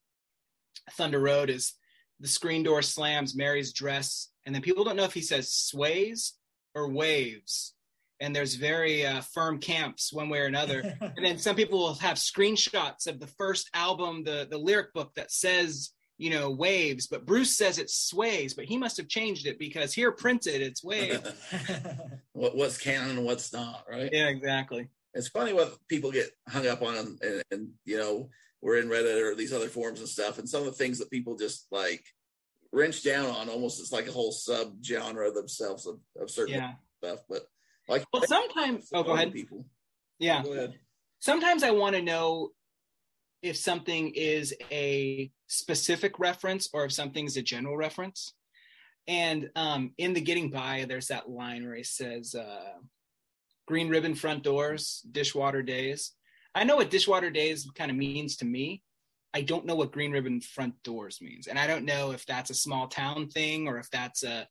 [0.93, 1.75] Thunder Road is
[2.21, 6.35] the screen door slams Mary's dress, and then people don't know if he says sways
[6.75, 7.75] or waves.
[8.21, 10.81] And there's very uh, firm camps one way or another.
[11.01, 15.13] and then some people will have screenshots of the first album, the the lyric book
[15.17, 15.91] that says
[16.23, 19.93] you know waves, but Bruce says it sways, but he must have changed it because
[19.93, 21.29] here printed it's waves.
[22.33, 24.09] what, what's canon and what's not, right?
[24.13, 24.89] yeah, exactly.
[25.15, 28.29] it's funny what people get hung up on and, and, and you know
[28.61, 31.11] we're in reddit or these other forums and stuff and some of the things that
[31.11, 32.05] people just like
[32.73, 36.73] wrench down on almost it's like a whole sub genre themselves of, of certain Yeah.
[37.03, 37.43] stuff but
[37.89, 38.89] like Well, sometimes.
[38.95, 39.33] Oh, go ahead.
[39.33, 39.67] people
[40.21, 40.43] Yeah.
[40.45, 40.79] go ahead
[41.19, 42.51] sometimes I want to know
[43.43, 48.35] if something is a specific reference or if something's a general reference.
[49.07, 52.79] And um, in the Getting By, there's that line where he says, uh,
[53.67, 56.13] "Green ribbon front doors, dishwater days."
[56.55, 58.83] I know what dishwater days kind of means to me.
[59.35, 62.51] I don't know what green ribbon front doors means, and I don't know if that's
[62.51, 64.47] a small town thing or if that's a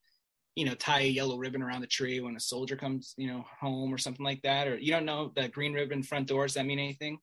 [0.55, 3.45] you know, tie a yellow ribbon around the tree when a soldier comes, you know,
[3.59, 4.67] home or something like that?
[4.67, 7.19] Or you don't know the green ribbon front doors that mean anything?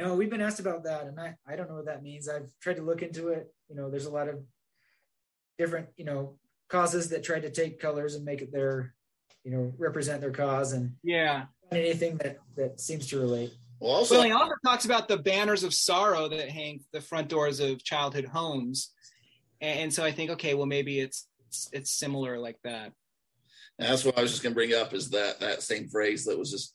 [0.00, 2.26] No, we've been asked about that, and I, I don't know what that means.
[2.28, 3.52] I've tried to look into it.
[3.68, 4.42] You know, there's a lot of
[5.58, 6.38] different, you know,
[6.70, 8.94] causes that try to take colors and make it their,
[9.44, 11.46] you know, represent their cause and Yeah.
[11.70, 13.52] anything that that seems to relate.
[13.78, 17.28] well also Well, he also talks about the banners of sorrow that hang the front
[17.28, 18.92] doors of childhood homes,
[19.60, 22.92] and so I think, okay, well, maybe it's it's, it's similar like that.
[23.78, 26.24] and that's what i was just going to bring up is that that same phrase
[26.24, 26.74] that was just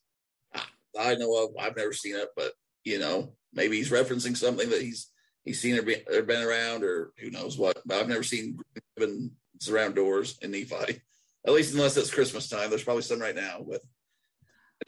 [0.53, 0.67] ah,
[0.99, 2.51] i know of i've never seen it but
[2.85, 5.11] you know maybe he's referencing something that he's
[5.43, 8.57] he's seen or, be, or been around or who knows what but i've never seen
[8.97, 11.01] even surround doors in nephi
[11.45, 13.81] at least unless it's christmas time there's probably some right now but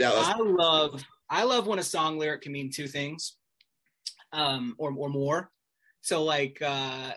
[0.01, 3.35] I I love I love when a song lyric can mean two things,
[4.31, 5.51] um, or or more.
[6.01, 7.11] So like uh,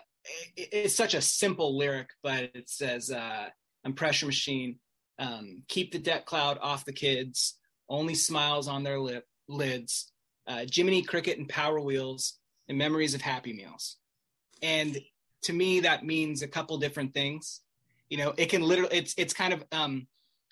[0.55, 3.47] it, it's such a simple lyric, but it says, uh,
[3.85, 4.79] "I'm pressure machine,
[5.19, 7.57] um, keep the debt cloud off the kids,
[7.89, 10.11] only smiles on their lip lids,
[10.51, 13.97] uh, Jiminy Cricket and Power Wheels, and memories of Happy Meals."
[14.61, 14.99] And
[15.43, 17.61] to me, that means a couple different things.
[18.09, 20.07] You know, it can literally it's it's kind of um,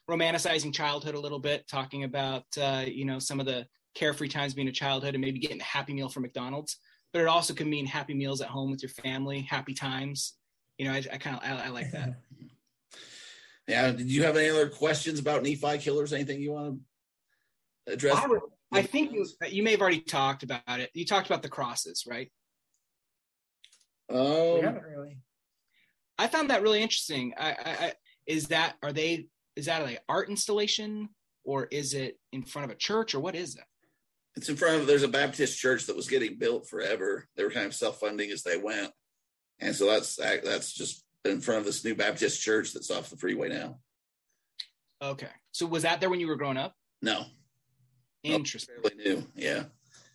[0.10, 4.54] romanticizing childhood a little bit, talking about uh, you know some of the carefree times
[4.54, 6.78] being a childhood and maybe getting a happy meal from McDonald's.
[7.12, 10.36] But it also can mean happy meals at home with your family, happy times.
[10.78, 12.14] You know, I, I kind of I, I like that.
[13.70, 13.91] Yeah.
[13.91, 16.12] Did you have any other questions about Nephi killers?
[16.12, 16.80] Anything you want
[17.86, 18.16] to address?
[18.16, 18.41] I, would,
[18.72, 20.90] I think you, you may have already talked about it.
[20.94, 22.32] You talked about the crosses, right?
[24.10, 25.18] we Um, haven't really.
[26.18, 27.34] I found that really interesting.
[27.38, 27.56] I, I,
[27.86, 27.94] I
[28.28, 31.10] is that are they is that like art installation
[31.44, 33.66] or is it in front of a church or what is that?
[34.36, 37.28] it's in front of there's a Baptist church that was getting built forever.
[37.36, 38.92] They were kind of self-funding as they went,
[39.60, 43.18] and so that's that's just in front of this new Baptist church that's off the
[43.18, 43.80] freeway now.
[45.02, 46.74] Okay, so was that there when you were growing up?
[47.02, 47.26] No,
[48.26, 48.76] Oh, interesting.
[48.82, 49.24] fairly new.
[49.36, 49.64] Yeah,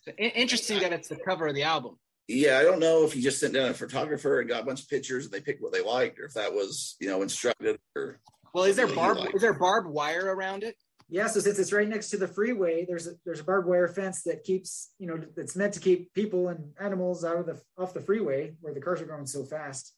[0.07, 1.99] I- Interesting that it's the cover of the album.
[2.29, 2.59] yeah.
[2.59, 4.89] I don't know if he just sent down a photographer and got a bunch of
[4.89, 8.21] pictures and they picked what they liked, or if that was you know instructed or
[8.53, 10.77] Well, is there Really barb is there barbed wire around it?
[11.09, 13.89] Yeah, so since it's right next to the freeway, there's a there's a barbed wire
[13.89, 17.61] fence that keeps you know that's meant to keep people and animals out of the
[17.79, 19.95] off the freeway where the cars are going so fast.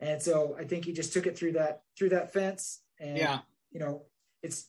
[0.00, 3.40] And so I think he just took it through that through that fence, and Yeah.
[3.70, 4.04] you know
[4.42, 4.66] it's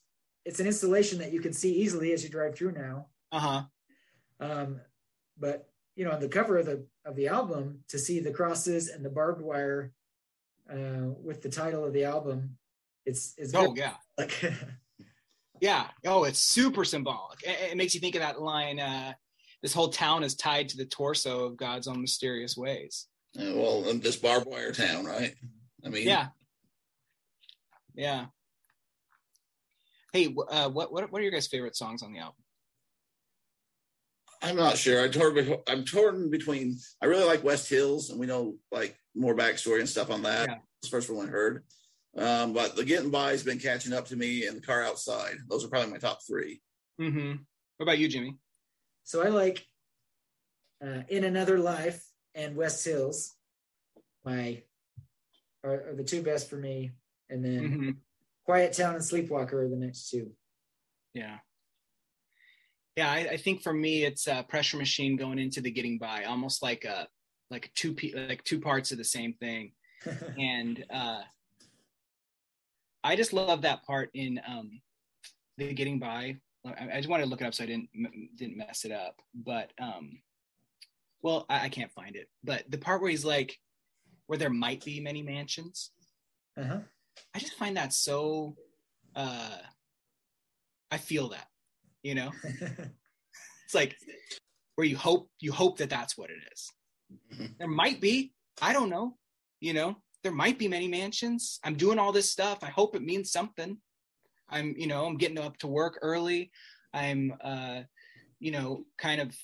[0.47, 3.07] it's an installation that you can see easily as you drive through now.
[3.31, 3.61] Uh huh.
[4.39, 4.81] Um,
[5.37, 8.89] but you know on the cover of the of the album to see the crosses
[8.89, 9.93] and the barbed wire
[10.71, 12.57] uh, with the title of the album,
[13.05, 13.93] it's it's Oh very- yeah.
[14.17, 14.33] like
[15.59, 15.87] Yeah.
[16.05, 17.41] Oh, it's super symbolic.
[17.43, 18.79] It, it makes you think of that line.
[18.79, 19.13] Uh,
[19.63, 23.07] this whole town is tied to the torso of God's own mysterious ways.
[23.39, 25.33] uh, well, this barbed wire town, right?
[25.83, 26.27] I mean, Yeah.
[27.95, 28.25] Yeah.
[30.13, 32.35] Hey, uh, what what what are your guys' favorite songs on the album?
[34.41, 35.03] I'm not sure.
[35.03, 35.57] I torn.
[35.67, 36.77] I'm torn between.
[37.01, 40.49] I really like West Hills, and we know like more backstory and stuff on that.
[40.49, 40.55] Yeah.
[40.81, 41.63] It's the first one I heard.
[42.15, 45.37] Um, but the Getting By has been catching up to me, and the Car Outside.
[45.49, 46.61] Those are probably my top three.
[46.99, 47.29] Mm-hmm.
[47.77, 48.37] What about you, Jimmy?
[49.03, 49.65] So I like
[50.83, 52.03] uh, In Another Life
[52.35, 53.35] and West Hills.
[54.25, 54.63] My
[55.63, 56.91] are, are the two best for me,
[57.29, 57.89] and then Mm-hmm.
[58.47, 60.31] Quiet Town and Sleepwalker are the next two.
[61.13, 61.39] Yeah.
[62.95, 66.23] Yeah, I, I think for me it's a pressure machine going into the getting by,
[66.23, 67.07] almost like a
[67.51, 69.73] like two pe- like two parts of the same thing.
[70.39, 71.21] And uh
[73.03, 74.81] I just love that part in um
[75.57, 76.37] the getting by.
[76.65, 78.91] I, I just wanted to look it up so I didn't m- didn't mess it
[78.93, 79.21] up.
[79.35, 80.21] But um
[81.21, 82.29] well, I, I can't find it.
[82.45, 83.59] But the part where he's like
[84.27, 85.91] where there might be many mansions.
[86.57, 86.79] uh-huh.
[87.34, 88.55] I just find that so
[89.15, 89.57] uh
[90.91, 91.47] I feel that,
[92.03, 92.32] you know?
[93.65, 93.97] It's like
[94.76, 96.72] where you hope you hope that that's what it is.
[97.34, 97.57] Mhm.
[97.57, 99.18] There might be, I don't know,
[99.59, 99.97] you know.
[100.24, 101.59] There might be many mansions.
[101.65, 102.59] I'm doing all this stuff.
[102.63, 103.78] I hope it means something.
[104.49, 106.51] I'm, you know, I'm getting up to work early.
[106.93, 107.82] I'm uh
[108.39, 109.36] you know, kind of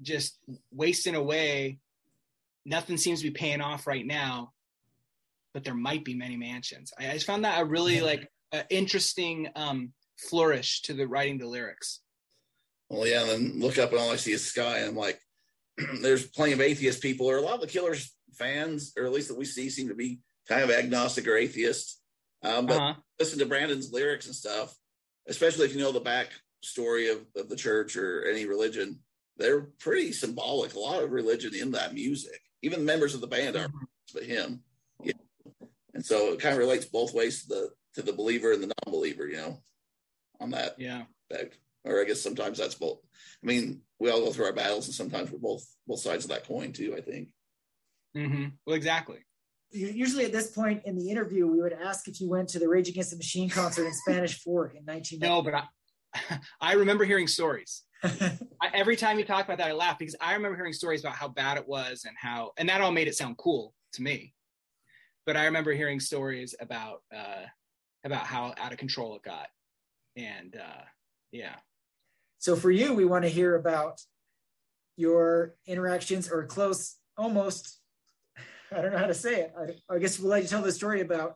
[0.00, 0.38] just
[0.70, 1.80] wasting away.
[2.64, 4.52] Nothing seems to be paying off right now
[5.56, 6.92] but there might be many mansions.
[7.00, 11.38] I, I just found that a really like uh, interesting um, flourish to the writing
[11.38, 12.00] the lyrics.
[12.90, 13.22] Well, yeah.
[13.22, 14.80] And then look up, and all I see is sky.
[14.80, 15.18] And I'm like,
[16.02, 19.28] there's plenty of atheist people, or a lot of the Killers fans, or at least
[19.28, 22.02] that we see, seem to be kind of agnostic or atheist.
[22.42, 23.00] Um, but Uh-huh.
[23.18, 24.76] listen to Brandon's lyrics and stuff,
[25.26, 26.28] especially if you know the back
[26.62, 28.98] story of, of the church or any religion,
[29.38, 30.74] they're pretty symbolic.
[30.74, 32.42] A lot of religion in that music.
[32.60, 33.68] Even members of the band are,
[34.12, 34.62] but him.
[35.96, 35.98] Yeah.
[35.98, 38.72] And so it kind of relates both ways to the to the believer and the
[38.86, 39.62] non-believer, you know,
[40.40, 41.04] on that Yeah.
[41.32, 41.58] aspect.
[41.84, 42.98] Or I guess sometimes that's both.
[43.42, 46.30] I mean, we all go through our battles, and sometimes we're both both sides of
[46.30, 46.94] that coin too.
[46.96, 47.28] I think.
[48.14, 49.18] hmm Well, exactly.
[49.72, 52.68] Usually at this point in the interview, we would ask if you went to the
[52.68, 55.18] Rage Against the Machine concert in Spanish Fork in 1990.
[55.26, 56.40] No, but I,
[56.70, 57.82] I remember hearing stories.
[58.04, 61.16] I, every time you talk about that, I laugh because I remember hearing stories about
[61.16, 64.34] how bad it was and how, and that all made it sound cool to me.
[65.26, 67.46] But I remember hearing stories about uh,
[68.04, 69.48] about how out of control it got,
[70.16, 70.84] and uh,
[71.32, 71.56] yeah.
[72.38, 74.00] So for you, we want to hear about
[74.96, 77.80] your interactions or close, almost.
[78.72, 79.54] I don't know how to say it.
[79.58, 81.34] I, I guess we'll let you tell the story about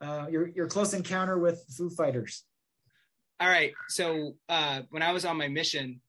[0.00, 2.44] uh, your your close encounter with Foo Fighters.
[3.40, 3.72] All right.
[3.88, 6.00] So uh, when I was on my mission,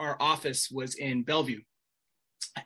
[0.00, 1.60] our office was in Bellevue,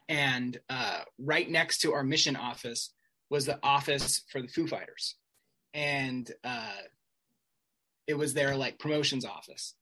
[0.08, 2.92] and uh, right next to our mission office
[3.30, 5.16] was the office for the Foo Fighters,
[5.74, 6.82] and uh,
[8.06, 9.74] it was their like promotions office.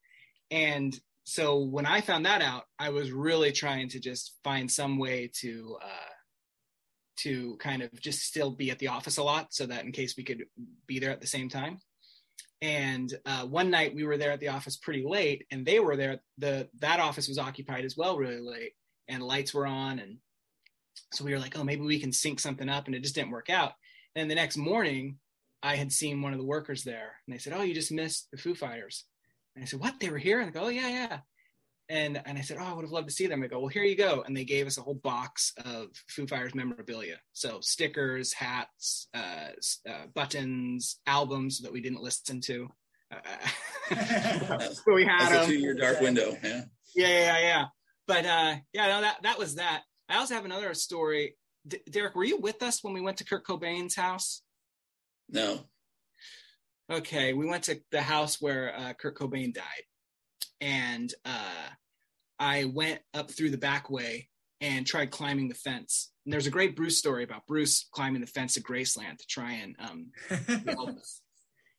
[0.50, 4.98] And so when I found that out, I was really trying to just find some
[4.98, 6.12] way to uh,
[7.18, 10.16] to kind of just still be at the office a lot, so that in case
[10.16, 10.44] we could
[10.86, 11.80] be there at the same time
[12.64, 15.96] and uh, one night we were there at the office pretty late and they were
[15.96, 18.72] there the that office was occupied as well really late
[19.06, 20.16] and lights were on and
[21.12, 23.30] so we were like oh maybe we can sync something up and it just didn't
[23.30, 23.72] work out
[24.16, 25.18] and the next morning
[25.64, 28.30] I had seen one of the workers there, and they said, "Oh, you just missed
[28.30, 29.04] the Foo Fighters."
[29.56, 29.98] And I said, "What?
[29.98, 31.18] They were here?" And they go, "Oh, yeah, yeah."
[31.88, 33.68] And and I said, "Oh, I would have loved to see them." They go, "Well,
[33.68, 37.60] here you go." And they gave us a whole box of Foo Fighters memorabilia, so
[37.62, 39.52] stickers, hats, uh,
[39.88, 42.68] uh, buttons, albums that we didn't listen to.
[43.90, 46.36] Uh, we had That's a two-year dark window.
[46.42, 46.62] Yeah.
[46.96, 47.64] Yeah, yeah, yeah.
[48.06, 49.82] But uh, yeah, no, that that was that.
[50.08, 51.36] I also have another story.
[51.66, 54.42] D- Derek, were you with us when we went to Kurt Cobain's house?
[55.28, 55.60] No.
[56.92, 59.84] Okay, we went to the house where uh, Kurt Cobain died,
[60.60, 61.68] and uh,
[62.38, 64.28] I went up through the back way
[64.60, 66.12] and tried climbing the fence.
[66.24, 69.52] And there's a great Bruce story about Bruce climbing the fence at Graceland to try
[69.52, 70.10] and um,
[70.66, 71.22] help us.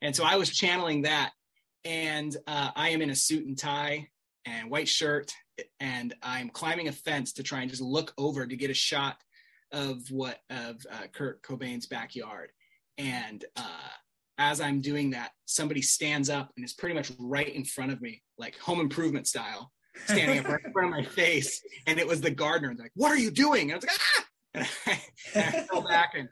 [0.02, 1.32] And so I was channeling that,
[1.84, 4.08] and uh, I am in a suit and tie
[4.46, 5.32] and white shirt,
[5.80, 9.18] and I'm climbing a fence to try and just look over to get a shot
[9.72, 12.52] of what of uh, Kurt Cobain's backyard.
[12.98, 13.90] And uh,
[14.38, 18.02] as I'm doing that, somebody stands up and is pretty much right in front of
[18.02, 19.72] me, like Home Improvement style,
[20.06, 21.62] standing up right in front of my face.
[21.88, 22.70] And it was the gardener.
[22.70, 25.02] And like, "What are you doing?" And I was like, "Ah!" And I,
[25.36, 26.30] and I fell back and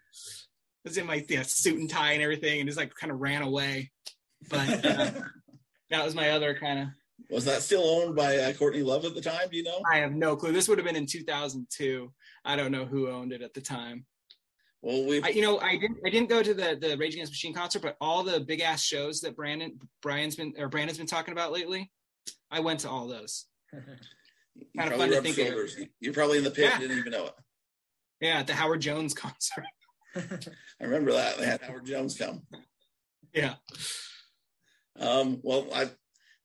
[0.85, 3.41] was in my know, suit and tie and everything, and just like kind of ran
[3.41, 3.91] away.
[4.49, 5.11] But uh,
[5.89, 6.87] that was my other kind of
[7.29, 9.47] Was that still owned by uh, Courtney Love at the time?
[9.49, 9.81] Do you know?
[9.91, 10.51] I have no clue.
[10.51, 12.11] This would have been in 2002.
[12.45, 14.05] I don't know who owned it at the time.
[14.81, 15.97] Well, we you know, I didn't.
[16.05, 18.83] I didn't go to the the Rage Against Machine concert, but all the big ass
[18.83, 21.89] shows that Brandon Brian's been or Brandon's been talking about lately,
[22.51, 23.45] I went to all those.
[23.71, 23.87] kinda
[24.75, 25.87] probably fun to think of.
[26.01, 26.79] You're probably in the pit, Yeah.
[26.79, 27.33] didn't even know it.
[28.19, 29.65] Yeah, at the Howard Jones concert.
[30.15, 32.41] I remember that they had Howard Jones come.
[33.33, 33.55] Yeah.
[34.99, 35.89] Um, well, I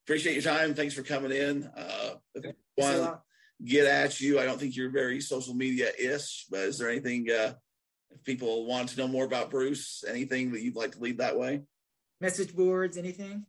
[0.09, 0.73] appreciate your time.
[0.73, 1.69] Thanks for coming in.
[1.77, 3.19] Uh, if you want to
[3.63, 7.27] get at you, I don't think you're very social media ish, but is there anything
[7.29, 7.53] uh,
[8.09, 10.03] if people want to know more about Bruce?
[10.07, 11.61] Anything that you'd like to lead that way?
[12.21, 13.45] Message boards, anything?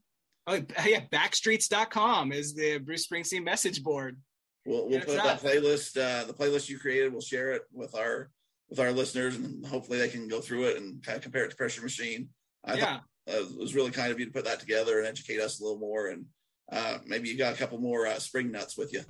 [0.47, 4.19] Oh yeah, Backstreets.com is the Bruce Springsteen message board.
[4.67, 7.11] We'll, we'll put it's that playlist, uh, the playlist you created.
[7.11, 8.31] We'll share it with our
[8.69, 11.51] with our listeners, and hopefully they can go through it and kind of compare it
[11.53, 12.29] to Pressure Machine.
[12.67, 12.85] I yeah.
[12.85, 15.59] thought uh, it was really kind of you to put that together and educate us
[15.59, 16.27] a little more, and
[16.73, 19.03] uh, maybe you got a couple more uh, spring nuts with you.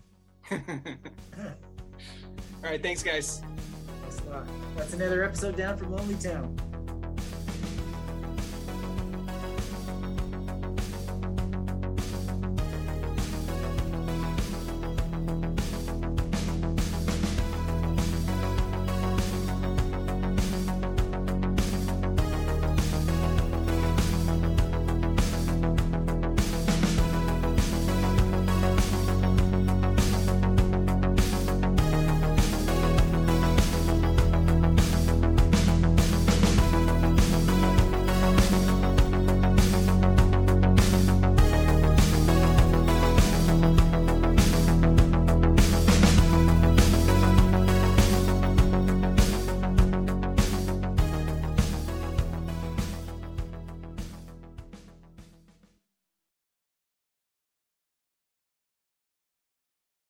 [0.51, 0.59] all
[2.63, 3.43] right, thanks guys.
[4.03, 4.47] Thanks a lot.
[4.77, 6.57] That's another episode down from Lonely Town.